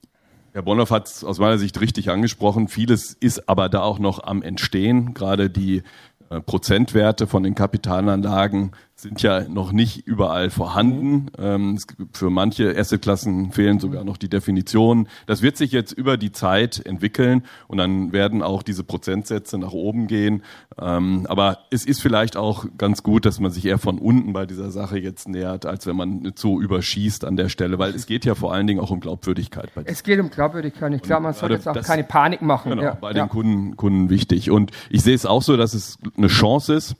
Herr 0.54 0.62
Bonhoff 0.62 0.92
hat 0.92 1.08
es 1.08 1.24
aus 1.24 1.40
meiner 1.40 1.58
Sicht 1.58 1.82
richtig 1.82 2.10
angesprochen. 2.10 2.70
Vieles 2.70 3.14
ist 3.14 3.50
aber 3.50 3.68
da 3.68 3.82
auch 3.82 4.00
noch 4.00 4.24
am 4.24 4.42
Entstehen. 4.42 5.14
Gerade 5.14 5.50
die 5.50 5.84
äh, 6.30 6.40
Prozentwerte 6.40 7.28
von 7.28 7.44
den 7.44 7.56
Kapitalanlagen 7.56 8.72
sind 8.96 9.22
ja 9.22 9.48
noch 9.48 9.74
nicht 9.74 10.08
überall 10.08 10.50
vorhanden. 10.50 11.28
Ähm, 11.38 11.78
für 12.14 12.30
manche 12.30 12.76
Assetklassen 12.78 13.52
fehlen 13.52 13.80
sogar 13.80 14.06
noch 14.06 14.16
die 14.16 14.30
Definitionen. 14.30 15.10
Das 15.28 15.42
wird 15.42 15.58
sich 15.58 15.74
jetzt 15.74 15.92
über 15.92 16.16
die 16.16 16.32
Zeit 16.32 16.86
entwickeln 16.86 17.44
und 17.68 17.78
dann 17.78 18.14
werden 18.14 18.42
auch 18.42 18.64
diese 18.64 18.86
Prozentsätze 18.86 19.58
nach 19.58 19.74
oben 19.74 20.08
gehen. 20.08 20.44
Ähm, 20.80 21.26
aber 21.28 21.60
es 21.72 21.86
ist 21.86 22.02
vielleicht 22.02 22.38
auch 22.38 22.66
ganz 22.78 23.04
gut, 23.04 23.26
dass 23.26 23.40
man 23.40 23.52
sich 23.52 23.66
eher 23.66 23.80
von 23.80 24.00
unten 24.00 24.32
bei 24.32 24.46
dieser 24.46 24.72
Sache 24.72 24.98
jetzt 24.98 25.28
nähert, 25.28 25.66
als 25.66 25.86
wenn 25.86 25.98
man 25.98 26.32
so 26.36 26.62
überschießt 26.62 27.26
an 27.26 27.36
der 27.36 27.50
Stelle, 27.50 27.78
weil 27.78 27.94
es 27.94 28.06
geht 28.06 28.24
ja 28.24 28.34
vor 28.34 28.54
allen 28.54 28.66
Dingen 28.66 28.80
auch 28.80 28.92
um 28.92 29.02
Glaubwürdigkeit. 29.02 29.72
es 29.84 30.04
geht 30.04 30.20
um 30.22 30.30
Glaubwürdigkeit. 30.30 30.94
Ich 30.94 31.02
glaube, 31.02 31.24
man 31.24 31.34
soll 31.34 31.52
jetzt 31.52 31.68
auch 31.68 31.82
keine 31.82 32.06
Panik 32.06 32.42
machen. 32.42 32.70
Genau, 32.70 32.84
ja. 32.84 32.94
bei 32.94 33.12
den 33.12 33.28
Kunden, 33.28 33.76
Kunden 33.76 34.10
wichtig. 34.10 34.52
Und 34.52 34.72
ich 34.90 35.02
sehe 35.02 35.16
es 35.16 35.26
auch 35.26 35.42
so, 35.42 35.58
dass 35.58 35.74
es 35.74 35.98
eine 36.18 36.28
Chance 36.28 36.74
ist. 36.74 36.96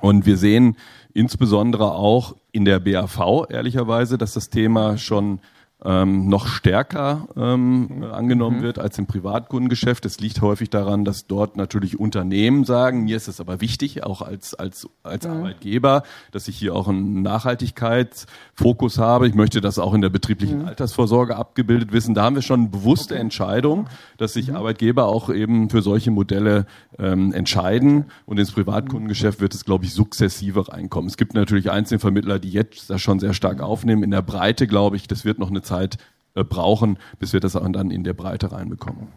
Und 0.00 0.26
wir 0.26 0.36
sehen, 0.36 0.76
insbesondere 1.14 1.92
auch 1.92 2.36
in 2.52 2.64
der 2.64 2.80
BAV 2.80 3.46
ehrlicherweise, 3.48 4.18
dass 4.18 4.34
das 4.34 4.50
Thema 4.50 4.98
schon 4.98 5.40
ähm, 5.84 6.28
noch 6.28 6.46
stärker 6.46 7.28
ähm, 7.36 7.88
mhm. 7.88 8.04
angenommen 8.04 8.58
mhm. 8.58 8.62
wird 8.62 8.78
als 8.78 8.98
im 8.98 9.06
Privatkundengeschäft. 9.06 10.06
Es 10.06 10.18
liegt 10.18 10.40
häufig 10.40 10.70
daran, 10.70 11.04
dass 11.04 11.26
dort 11.26 11.56
natürlich 11.56 12.00
Unternehmen 12.00 12.64
sagen, 12.64 13.04
mir 13.04 13.16
ist 13.16 13.28
es 13.28 13.40
aber 13.40 13.60
wichtig, 13.60 14.02
auch 14.02 14.22
als, 14.22 14.54
als, 14.54 14.88
als 15.02 15.26
mhm. 15.26 15.34
Arbeitgeber, 15.34 16.02
dass 16.32 16.48
ich 16.48 16.56
hier 16.56 16.74
auch 16.74 16.88
einen 16.88 17.20
Nachhaltigkeitsfokus 17.22 18.98
habe. 18.98 19.28
Ich 19.28 19.34
möchte 19.34 19.60
das 19.60 19.78
auch 19.78 19.92
in 19.92 20.00
der 20.00 20.08
betrieblichen 20.08 20.60
mhm. 20.60 20.68
Altersvorsorge 20.68 21.36
abgebildet 21.36 21.92
wissen. 21.92 22.14
Da 22.14 22.22
haben 22.24 22.36
wir 22.36 22.42
schon 22.42 22.60
eine 22.60 22.68
bewusste 22.70 23.14
okay. 23.14 23.20
Entscheidung, 23.20 23.88
dass 24.16 24.32
sich 24.32 24.48
mhm. 24.48 24.56
Arbeitgeber 24.56 25.06
auch 25.06 25.28
eben 25.28 25.68
für 25.68 25.82
solche 25.82 26.10
Modelle 26.10 26.64
ähm, 26.98 27.32
entscheiden. 27.32 28.06
Und 28.24 28.38
ins 28.38 28.52
Privatkundengeschäft 28.52 29.40
wird 29.40 29.54
es, 29.54 29.66
glaube 29.66 29.84
ich, 29.84 29.92
sukzessive 29.92 30.66
reinkommen. 30.68 31.08
Es 31.08 31.18
gibt 31.18 31.34
natürlich 31.34 31.70
Einzelvermittler, 31.70 32.38
die 32.38 32.50
jetzt 32.50 32.88
das 32.88 33.02
schon 33.02 33.20
sehr 33.20 33.34
stark 33.34 33.60
aufnehmen. 33.60 34.02
In 34.02 34.10
der 34.10 34.22
Breite, 34.22 34.66
glaube 34.66 34.96
ich, 34.96 35.08
das 35.08 35.26
wird 35.26 35.38
noch 35.38 35.50
eine 35.50 35.60
Zeit 35.60 35.73
Zeit 35.74 35.98
äh, 36.34 36.44
brauchen, 36.44 36.98
bis 37.18 37.32
wir 37.32 37.40
das 37.40 37.52
dann 37.52 37.90
in 37.90 38.04
der 38.04 38.14
Breite 38.14 38.52
reinbekommen. 38.52 39.08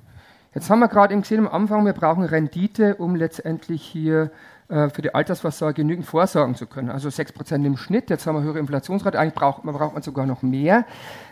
Jetzt 0.54 0.70
haben 0.70 0.80
wir 0.80 0.88
gerade 0.88 1.14
eben 1.14 1.22
gesehen 1.22 1.46
am 1.46 1.54
Anfang, 1.54 1.86
wir 1.86 1.94
brauchen 1.94 2.24
Rendite, 2.24 2.96
um 2.96 3.16
letztendlich 3.16 3.84
hier 3.84 4.32
äh, 4.70 4.90
für 4.90 5.02
die 5.02 5.16
Altersvorsorge 5.16 5.76
genügend 5.76 6.06
vorsorgen 6.06 6.56
zu 6.56 6.68
können. 6.68 6.90
Also 6.90 7.08
6% 7.08 7.66
im 7.66 7.78
Schnitt, 7.78 8.10
jetzt 8.10 8.28
haben 8.28 8.36
wir 8.36 8.44
höhere 8.44 8.60
Inflationsrate, 8.60 9.18
eigentlich 9.18 9.34
braucht 9.34 9.64
man, 9.64 9.74
braucht 9.74 9.94
man 9.94 10.04
sogar 10.04 10.26
noch 10.26 10.42
mehr. 10.42 10.86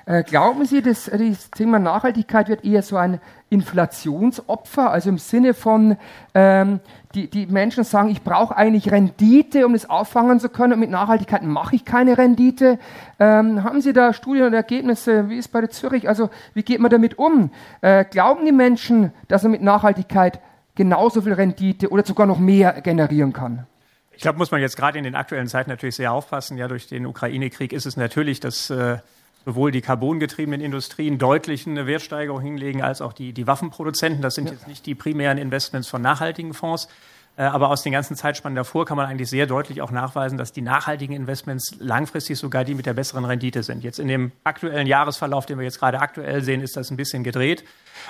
Äh, 0.06 0.24
glauben 0.24 0.64
Sie, 0.64 0.82
dass 0.82 1.10
äh, 1.10 1.32
das 1.32 1.52
Thema 1.52 1.80
Nachhaltigkeit 1.80 2.48
wird 2.48 2.64
eher 2.64 2.82
so 2.82 2.96
ein 2.96 3.20
Inflationsopfer, 3.50 4.90
also 4.90 5.10
im 5.10 5.18
Sinne 5.18 5.54
von, 5.54 5.98
ähm, 6.34 6.80
die, 7.14 7.30
die 7.30 7.46
Menschen 7.48 7.84
sagen, 7.84 8.10
ich 8.10 8.24
brauche 8.24 8.56
eigentlich 8.56 8.92
Rendite, 8.92 9.66
um 9.66 9.74
das 9.74 9.90
auffangen 9.90 10.40
zu 10.40 10.48
können 10.48 10.72
und 10.72 10.80
mit 10.80 10.90
Nachhaltigkeit 10.90 11.44
mache 11.44 11.76
ich 11.76 11.84
keine 11.84 12.18
Rendite. 12.18 12.80
Ähm, 13.20 13.66
haben 13.66 13.82
Sie 13.82 13.92
da 13.92 14.14
Studien 14.14 14.46
oder 14.46 14.56
Ergebnisse, 14.56 15.28
wie 15.30 15.38
ist 15.38 15.50
bei 15.50 15.60
der 15.60 15.72
Zürich, 15.72 16.08
also 16.08 16.30
wie 16.54 16.64
geht 16.64 16.80
man 16.80 16.90
damit 16.90 17.18
um? 17.18 17.52
Äh, 17.82 18.06
glauben 18.06 18.46
die 18.46 18.54
Menschen, 18.54 19.12
dass 19.28 19.44
man 19.44 19.52
mit 19.52 19.62
Nachhaltigkeit 19.62 20.40
genauso 20.76 21.22
viel 21.22 21.34
Rendite 21.34 21.90
oder 21.90 22.06
sogar 22.06 22.28
noch 22.28 22.40
mehr 22.40 22.82
generieren 22.82 23.34
kann. 23.34 23.66
Ich 24.12 24.22
glaube, 24.22 24.38
muss 24.38 24.52
man 24.52 24.62
jetzt 24.62 24.78
gerade 24.78 24.98
in 24.98 25.04
den 25.04 25.16
aktuellen 25.16 25.48
Zeiten 25.48 25.70
natürlich 25.70 25.96
sehr 25.96 26.14
aufpassen. 26.14 26.58
Ja, 26.58 26.68
durch 26.68 26.88
den 26.88 27.06
Ukraine-Krieg 27.06 27.74
ist 27.74 27.86
es 27.86 27.98
natürlich, 27.98 28.40
dass 28.40 28.70
äh, 28.70 29.00
sowohl 29.46 29.72
die 29.72 29.82
carbongetriebenen 29.82 30.62
Industrien 30.62 31.18
deutlich 31.18 31.68
eine 31.68 31.86
Wertsteigerung 31.86 32.42
hinlegen, 32.42 32.82
als 32.82 33.02
auch 33.02 33.14
die, 33.14 33.34
die 33.34 33.46
Waffenproduzenten. 33.46 34.22
Das 34.22 34.36
sind 34.36 34.46
ja. 34.46 34.54
jetzt 34.54 34.68
nicht 34.68 34.86
die 34.86 34.96
primären 34.96 35.38
Investments 35.38 35.88
von 35.88 36.02
nachhaltigen 36.02 36.54
Fonds. 36.54 36.88
Äh, 37.38 37.44
aber 37.44 37.70
aus 37.70 37.84
den 37.84 37.92
ganzen 37.92 38.16
Zeitspannen 38.16 38.56
davor 38.56 38.86
kann 38.86 38.98
man 38.98 39.08
eigentlich 39.08 39.30
sehr 39.30 39.46
deutlich 39.46 39.82
auch 39.82 39.92
nachweisen, 39.92 40.38
dass 40.38 40.54
die 40.54 40.62
nachhaltigen 40.62 41.16
Investments 41.16 41.76
langfristig 41.80 42.38
sogar 42.38 42.64
die 42.64 42.76
mit 42.76 42.86
der 42.86 42.94
besseren 42.94 43.26
Rendite 43.26 43.64
sind. 43.64 43.84
Jetzt 43.84 44.00
in 44.00 44.08
dem 44.08 44.32
aktuellen 44.44 44.88
Jahresverlauf, 44.88 45.46
den 45.46 45.58
wir 45.58 45.66
jetzt 45.66 45.80
gerade 45.80 46.00
aktuell 46.00 46.42
sehen, 46.44 46.62
ist 46.62 46.78
das 46.78 46.92
ein 46.92 46.98
bisschen 46.98 47.24
gedreht. 47.24 47.64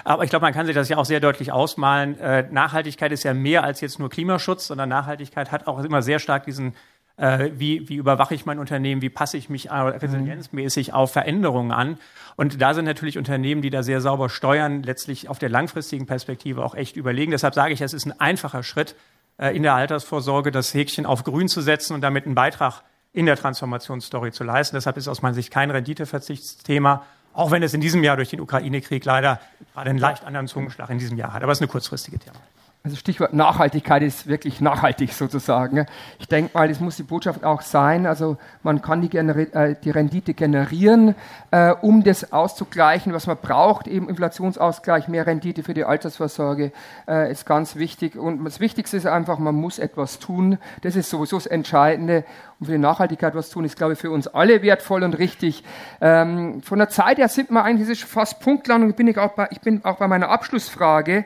Aber 0.03 0.23
ich 0.23 0.29
glaube, 0.29 0.45
man 0.45 0.53
kann 0.53 0.65
sich 0.65 0.75
das 0.75 0.89
ja 0.89 0.97
auch 0.97 1.05
sehr 1.05 1.19
deutlich 1.19 1.51
ausmalen. 1.51 2.19
Äh, 2.19 2.47
Nachhaltigkeit 2.51 3.11
ist 3.11 3.23
ja 3.23 3.33
mehr 3.33 3.63
als 3.63 3.81
jetzt 3.81 3.99
nur 3.99 4.09
Klimaschutz, 4.09 4.67
sondern 4.67 4.89
Nachhaltigkeit 4.89 5.51
hat 5.51 5.67
auch 5.67 5.83
immer 5.83 6.01
sehr 6.01 6.19
stark 6.19 6.45
diesen 6.45 6.75
äh, 7.17 7.51
wie, 7.53 7.88
wie 7.88 7.95
überwache 7.95 8.35
ich 8.35 8.45
mein 8.45 8.59
Unternehmen, 8.59 9.01
wie 9.01 9.09
passe 9.09 9.38
ich 9.38 9.49
mich 9.49 9.71
resilienzmäßig 9.71 10.93
auf 10.93 11.13
Veränderungen 11.13 11.71
an. 11.71 11.97
Und 12.35 12.61
da 12.61 12.73
sind 12.73 12.85
natürlich 12.85 13.17
Unternehmen, 13.17 13.61
die 13.61 13.69
da 13.69 13.83
sehr 13.83 14.01
sauber 14.01 14.29
steuern, 14.29 14.83
letztlich 14.83 15.29
auf 15.29 15.39
der 15.39 15.49
langfristigen 15.49 16.05
Perspektive 16.05 16.63
auch 16.63 16.75
echt 16.75 16.97
überlegen. 16.97 17.31
Deshalb 17.31 17.53
sage 17.53 17.73
ich, 17.73 17.81
es 17.81 17.93
ist 17.93 18.05
ein 18.05 18.19
einfacher 18.19 18.63
Schritt, 18.63 18.95
in 19.37 19.63
der 19.63 19.75
Altersvorsorge 19.75 20.51
das 20.51 20.73
Häkchen 20.73 21.05
auf 21.05 21.23
grün 21.23 21.47
zu 21.47 21.61
setzen 21.61 21.93
und 21.93 22.01
damit 22.01 22.25
einen 22.25 22.35
Beitrag 22.35 22.83
in 23.11 23.25
der 23.25 23.35
Transformationsstory 23.35 24.31
zu 24.31 24.43
leisten. 24.43 24.75
Deshalb 24.75 24.97
ist 24.97 25.07
aus 25.07 25.21
meiner 25.21 25.33
Sicht 25.33 25.51
kein 25.51 25.71
Renditeverzichtsthema, 25.71 27.03
auch 27.33 27.51
wenn 27.51 27.63
es 27.63 27.73
in 27.73 27.81
diesem 27.81 28.03
Jahr 28.03 28.15
durch 28.15 28.29
den 28.29 28.39
Ukraine-Krieg 28.39 29.03
leider 29.03 29.39
gerade 29.73 29.89
einen 29.89 29.99
leicht 29.99 30.23
anderen 30.23 30.47
Zungenschlag 30.47 30.89
in 30.89 30.99
diesem 30.99 31.17
Jahr 31.17 31.33
hat. 31.33 31.43
Aber 31.43 31.51
es 31.51 31.57
ist 31.57 31.63
eine 31.63 31.69
kurzfristige 31.69 32.19
Thema. 32.19 32.37
Also 32.85 32.97
Stichwort 32.97 33.33
Nachhaltigkeit 33.33 34.03
ist 34.03 34.27
wirklich 34.27 34.61
nachhaltig 34.61 35.11
sozusagen. 35.11 35.87
Ich 36.19 36.27
denke 36.27 36.55
mal, 36.55 36.67
das 36.67 36.79
muss 36.79 36.97
die 36.97 37.03
Botschaft 37.03 37.43
auch 37.43 37.61
sein. 37.61 38.05
Also 38.05 38.37
man 38.61 38.83
kann 38.83 39.01
die, 39.01 39.17
äh, 39.17 39.75
die 39.83 39.89
Rendite 39.89 40.35
generieren, 40.35 41.15
äh, 41.49 41.71
um 41.71 42.03
das 42.03 42.31
auszugleichen, 42.31 43.11
was 43.11 43.25
man 43.25 43.37
braucht. 43.37 43.87
Eben 43.87 44.07
Inflationsausgleich, 44.07 45.07
mehr 45.07 45.25
Rendite 45.25 45.63
für 45.63 45.73
die 45.73 45.83
Altersvorsorge 45.83 46.71
äh, 47.07 47.31
ist 47.31 47.47
ganz 47.47 47.75
wichtig. 47.75 48.17
Und 48.17 48.45
das 48.45 48.59
Wichtigste 48.59 48.97
ist 48.97 49.07
einfach, 49.07 49.39
man 49.39 49.55
muss 49.55 49.79
etwas 49.79 50.19
tun. 50.19 50.59
Das 50.83 50.95
ist 50.95 51.09
sowieso 51.09 51.37
das 51.37 51.47
Entscheidende. 51.47 52.23
Und 52.59 52.67
für 52.67 52.73
die 52.73 52.77
Nachhaltigkeit 52.77 53.33
was 53.33 53.49
tun, 53.49 53.65
ist, 53.65 53.77
glaube 53.77 53.93
ich, 53.93 53.99
für 53.99 54.11
uns 54.11 54.27
alle 54.27 54.61
wertvoll 54.61 55.01
und 55.01 55.17
richtig. 55.17 55.63
Ähm, 56.01 56.61
von 56.61 56.77
der 56.77 56.89
Zeit 56.89 57.17
her 57.17 57.29
sind 57.29 57.49
wir 57.49 57.63
eigentlich, 57.63 58.05
fast 58.05 58.41
punktlang 58.41 58.83
und 58.83 58.95
bin 58.95 59.07
ich, 59.07 59.17
auch 59.17 59.31
bei, 59.31 59.47
ich 59.49 59.61
bin 59.61 59.83
auch 59.83 59.97
bei 59.97 60.07
meiner 60.07 60.29
Abschlussfrage. 60.29 61.25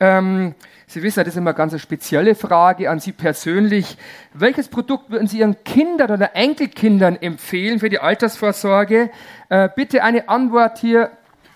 Ähm, 0.00 0.54
Sie 0.86 1.02
wissen, 1.04 1.20
das 1.20 1.28
ist 1.28 1.36
immer 1.36 1.50
eine 1.50 1.56
ganz 1.56 1.80
spezielle 1.80 2.34
Frage 2.34 2.90
an 2.90 2.98
Sie 2.98 3.12
persönlich. 3.12 3.96
Welches 4.34 4.66
Produkt 4.68 5.10
würden 5.10 5.28
Sie 5.28 5.38
Ihren 5.38 5.62
Kindern 5.62 6.10
oder 6.10 6.34
Enkelkindern 6.34 7.14
empfehlen 7.16 7.78
für 7.78 7.88
die 7.88 8.00
Altersvorsorge? 8.00 9.10
Äh, 9.50 9.68
bitte 9.76 10.02
eine 10.02 10.28
Antwort 10.28 10.78
hier. 10.78 11.12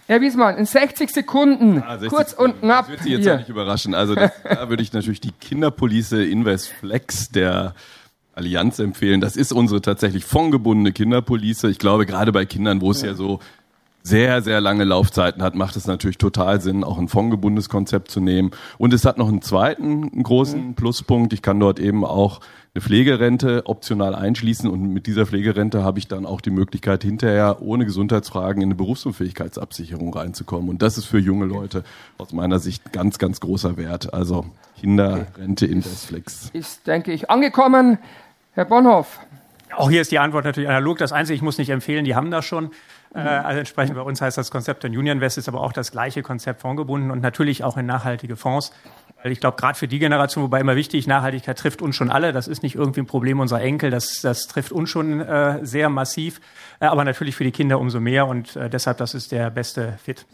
Herr 0.07 0.21
Wiesmann, 0.21 0.57
in 0.59 0.67
60 0.67 1.11
Sekunden, 1.11 1.83
ah, 1.83 1.99
60 1.99 2.09
kurz 2.11 2.31
Sekunden. 2.31 2.53
und 2.57 2.61
knapp. 2.61 2.81
Das 2.81 2.91
wird 2.91 3.03
Sie 3.03 3.11
jetzt 3.11 3.23
hier. 3.23 3.37
nicht 3.39 3.49
überraschen. 3.49 3.95
Also 3.95 4.15
das, 4.15 4.31
da 4.45 4.69
würde 4.69 4.83
ich 4.83 4.93
natürlich 4.93 5.21
die 5.21 5.33
Kinderpolice 5.33 6.23
Investflex 6.23 7.31
der 7.31 7.75
Allianz 8.35 8.79
empfehlen. 8.79 9.21
Das 9.21 9.37
ist 9.37 9.53
unsere 9.53 9.81
tatsächlich 9.81 10.25
fondgebundene 10.25 10.93
Kinderpolice. 10.93 11.71
Ich 11.71 11.79
glaube, 11.79 12.05
gerade 12.05 12.33
bei 12.33 12.45
Kindern, 12.45 12.83
wo 12.83 12.91
es 12.91 13.01
ja, 13.01 13.09
ja 13.09 13.15
so 13.15 13.41
sehr, 14.07 14.43
sehr 14.43 14.61
lange 14.61 14.85
Laufzeiten 14.85 15.43
hat, 15.43 15.55
macht 15.55 15.77
es 15.77 15.87
natürlich 15.87 16.19
total 16.19 16.61
Sinn, 16.61 16.85
auch 16.85 16.99
ein 16.99 17.09
fondgebundenes 17.09 17.71
Konzept 17.71 18.11
zu 18.11 18.21
nehmen. 18.21 18.51
Und 18.77 18.93
es 18.93 19.07
hat 19.07 19.17
noch 19.17 19.29
einen 19.29 19.41
zweiten 19.41 20.23
großen 20.23 20.69
mhm. 20.69 20.75
Pluspunkt. 20.75 21.33
Ich 21.33 21.41
kann 21.41 21.59
dort 21.59 21.79
eben 21.79 22.05
auch 22.05 22.41
eine 22.75 22.83
Pflegerente 22.83 23.63
optional 23.65 24.15
einschließen 24.15 24.69
und 24.69 24.93
mit 24.93 25.07
dieser 25.07 25.25
Pflegerente 25.25 25.83
habe 25.83 25.99
ich 25.99 26.07
dann 26.07 26.27
auch 26.27 26.43
die 26.43 26.51
Möglichkeit, 26.51 27.03
hinterher 27.03 27.63
ohne 27.63 27.87
Gesundheitsfragen 27.87 28.61
in 28.61 28.69
eine 28.69 28.75
Berufsunfähigkeitsabsicherung 28.75 30.13
reinzukommen. 30.13 30.69
Und 30.69 30.83
das 30.83 30.99
ist 30.99 31.07
für 31.07 31.19
junge 31.19 31.47
Leute 31.47 31.83
aus 32.19 32.33
meiner 32.33 32.59
Sicht 32.59 32.93
ganz, 32.93 33.19
ganz 33.19 33.41
großer 33.41 33.79
Wert. 33.79 34.13
Also 34.13 34.45
Kinderrente 34.81 35.65
in 35.65 35.81
Desflex. 35.81 36.51
Ist, 36.53 36.87
denke 36.87 37.11
ich, 37.13 37.31
angekommen. 37.31 37.97
Herr 38.53 38.67
Bonhoff. 38.67 39.19
Auch 39.75 39.89
hier 39.89 40.03
ist 40.03 40.13
die 40.13 40.19
Antwort 40.19 40.45
natürlich 40.45 40.69
analog. 40.69 40.99
Das 40.99 41.13
Einzige, 41.13 41.37
ich 41.37 41.43
muss 41.43 41.57
nicht 41.57 41.71
empfehlen, 41.71 42.05
die 42.05 42.15
haben 42.15 42.31
das 42.31 42.45
schon. 42.45 42.71
Äh, 43.15 43.19
also 43.21 43.59
entsprechend 43.61 43.95
bei 43.95 44.03
uns 44.03 44.21
heißt 44.21 44.37
das 44.37 44.51
Konzept 44.51 44.85
in 44.85 44.97
Union 44.97 45.21
West 45.21 45.39
ist 45.39 45.49
aber 45.49 45.61
auch 45.61 45.73
das 45.73 45.93
gleiche 45.93 46.23
Konzept 46.23 46.61
fondgebunden 46.61 47.11
und 47.11 47.21
natürlich 47.21 47.63
auch 47.63 47.77
in 47.77 47.87
nachhaltige 47.87 48.37
Fonds. 48.37 48.73
Weil 49.25 49.33
ich 49.33 49.41
glaube, 49.41 49.57
gerade 49.57 49.79
für 49.79 49.89
die 49.89 49.99
Generation, 49.99 50.45
wobei 50.45 50.61
immer 50.61 50.77
wichtig, 50.77 51.07
Nachhaltigkeit 51.07 51.59
trifft 51.59 51.81
uns 51.81 51.97
schon 51.97 52.11
alle. 52.11 52.35
Das 52.35 52.47
ist 52.47 52.63
nicht 52.63 52.75
irgendwie 52.75 53.01
ein 53.01 53.07
Problem 53.07 53.41
unserer 53.41 53.63
Enkel, 53.63 53.91
das, 53.91 54.21
das 54.21 54.49
trifft 54.49 54.71
uns 54.71 54.91
schon 54.91 55.23
äh, 55.23 55.65
sehr 55.65 55.89
massiv. 55.89 56.43
Äh, 56.79 56.89
aber 56.89 57.05
natürlich 57.05 57.35
für 57.35 57.45
die 57.45 57.51
Kinder 57.51 57.81
umso 57.81 58.01
mehr 58.01 58.27
und 58.27 58.55
äh, 58.55 58.69
deshalb, 58.69 58.99
das 58.99 59.15
ist 59.15 59.33
der 59.33 59.49
beste 59.49 59.95
Fit. 60.05 60.27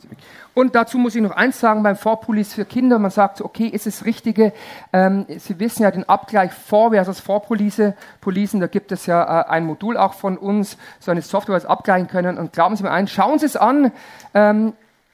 Und 0.55 0.75
dazu 0.75 0.99
muss 0.99 1.15
ich 1.15 1.23
noch 1.23 1.31
eins 1.31 1.61
sagen, 1.61 1.85
beim 1.85 1.95
Vorpolice 1.95 2.53
für 2.53 2.65
Kinder, 2.65 2.99
man 2.99 3.13
sagt, 3.13 3.41
okay, 3.41 3.69
ist 3.69 3.87
es 3.87 4.05
Richtige, 4.05 4.53
ähm, 4.93 5.25
Sie 5.39 5.61
wissen 5.61 5.85
ja 5.85 5.93
den 5.93 6.09
Abgleich 6.09 6.51
Vor 6.53 6.91
versus 6.91 7.21
Vorpolice, 7.21 7.95
da 8.25 8.67
gibt 8.67 8.91
es 8.91 9.07
ja 9.07 9.43
äh, 9.43 9.45
ein 9.51 9.67
Modul 9.67 9.97
auch 9.97 10.15
von 10.15 10.37
uns, 10.37 10.77
so 10.99 11.13
eine 11.13 11.23
Software, 11.23 11.55
was 11.55 11.65
abgleichen 11.65 12.09
können 12.09 12.39
und 12.39 12.53
glauben 12.53 12.75
Sie 12.75 12.83
mir 12.83 12.91
ein, 12.91 13.07
schauen 13.07 13.39
Sie 13.39 13.47
es 13.47 13.55
an, 13.55 13.93
ähm, 14.35 14.73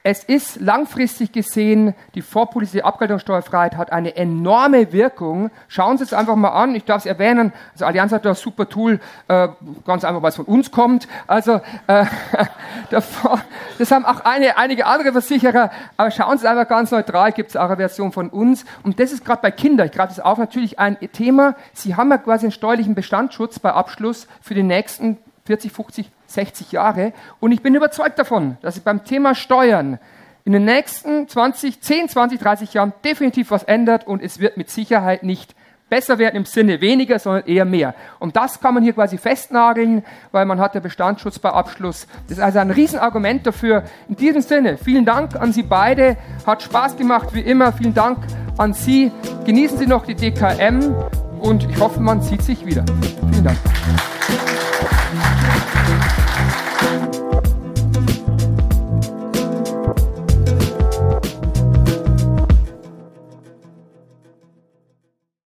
es 0.09 0.23
ist 0.23 0.61
langfristig 0.61 1.33
gesehen, 1.33 1.93
die 2.15 2.21
vorpolitische 2.21 2.85
Abgeltungssteuerfreiheit 2.85 3.75
hat 3.75 3.91
eine 3.91 4.15
enorme 4.15 4.93
Wirkung. 4.93 5.51
Schauen 5.67 5.97
Sie 5.97 6.05
es 6.05 6.13
einfach 6.13 6.37
mal 6.37 6.51
an. 6.51 6.75
Ich 6.75 6.85
darf 6.85 6.99
es 6.99 7.05
erwähnen. 7.05 7.51
Also 7.73 7.83
Allianz 7.83 8.13
hat 8.13 8.23
da 8.23 8.29
ein 8.29 8.35
super 8.35 8.69
Tool, 8.69 9.01
äh, 9.27 9.49
ganz 9.85 10.05
einfach, 10.05 10.21
weil 10.21 10.29
es 10.29 10.37
von 10.37 10.45
uns 10.45 10.71
kommt. 10.71 11.09
Also 11.27 11.59
äh, 11.87 12.05
das 12.89 13.91
haben 13.91 14.05
auch 14.05 14.21
eine, 14.21 14.57
einige 14.57 14.85
andere 14.85 15.11
Versicherer. 15.11 15.71
Aber 15.97 16.09
schauen 16.09 16.37
Sie 16.37 16.45
es 16.45 16.49
einfach 16.49 16.69
ganz 16.69 16.91
neutral. 16.91 17.33
Gibt 17.33 17.49
es 17.49 17.57
auch 17.57 17.65
eine 17.65 17.75
Version 17.75 18.13
von 18.13 18.29
uns. 18.29 18.63
Und 18.83 19.01
das 19.01 19.11
ist 19.11 19.25
gerade 19.25 19.41
bei 19.41 19.51
Kindern. 19.51 19.87
Ich 19.87 19.91
greife 19.91 20.15
das 20.15 20.21
auf 20.21 20.37
natürlich 20.37 20.79
ein 20.79 20.97
Thema. 21.11 21.55
Sie 21.73 21.97
haben 21.97 22.09
ja 22.11 22.17
quasi 22.17 22.45
einen 22.45 22.53
steuerlichen 22.53 22.95
Bestandsschutz 22.95 23.59
bei 23.59 23.73
Abschluss 23.73 24.29
für 24.39 24.53
die 24.53 24.63
nächsten 24.63 25.17
40, 25.47 25.73
50, 25.73 26.11
60 26.27 26.71
Jahre. 26.71 27.13
Und 27.39 27.51
ich 27.51 27.61
bin 27.61 27.75
überzeugt 27.75 28.19
davon, 28.19 28.57
dass 28.61 28.75
sich 28.75 28.83
beim 28.83 29.03
Thema 29.03 29.35
Steuern 29.35 29.99
in 30.45 30.53
den 30.53 30.65
nächsten 30.65 31.27
20, 31.27 31.81
10, 31.81 32.09
20, 32.09 32.39
30 32.39 32.73
Jahren 32.73 32.93
definitiv 33.03 33.51
was 33.51 33.63
ändert 33.63 34.07
und 34.07 34.21
es 34.21 34.39
wird 34.39 34.55
mit 34.55 34.69
Sicherheit 34.69 35.23
nicht 35.23 35.55
besser 35.89 36.19
werden 36.19 36.35
im 36.35 36.45
Sinne 36.45 36.81
weniger, 36.81 37.19
sondern 37.19 37.45
eher 37.45 37.65
mehr. 37.65 37.95
Und 38.19 38.35
das 38.35 38.59
kann 38.59 38.73
man 38.73 38.83
hier 38.83 38.93
quasi 38.93 39.17
festnageln, 39.17 40.03
weil 40.31 40.45
man 40.45 40.59
hat 40.59 40.75
ja 40.75 40.81
Bestandsschutz 40.81 41.39
bei 41.39 41.49
Abschluss. 41.49 42.07
Das 42.27 42.37
ist 42.37 42.43
also 42.43 42.59
ein 42.59 42.71
Riesenargument 42.71 43.47
dafür. 43.47 43.83
In 44.09 44.15
diesem 44.15 44.41
Sinne, 44.41 44.77
vielen 44.77 45.05
Dank 45.05 45.35
an 45.35 45.53
Sie 45.53 45.63
beide. 45.63 46.17
Hat 46.45 46.61
Spaß 46.61 46.97
gemacht, 46.97 47.29
wie 47.33 47.41
immer. 47.41 47.71
Vielen 47.71 47.93
Dank 47.93 48.19
an 48.57 48.73
Sie. 48.73 49.11
Genießen 49.45 49.77
Sie 49.77 49.87
noch 49.87 50.05
die 50.05 50.15
DKM 50.15 50.93
und 51.39 51.69
ich 51.69 51.79
hoffe, 51.79 51.99
man 51.99 52.21
sieht 52.21 52.41
sich 52.41 52.65
wieder. 52.65 52.83
Vielen 53.31 53.43
Dank. 53.43 53.57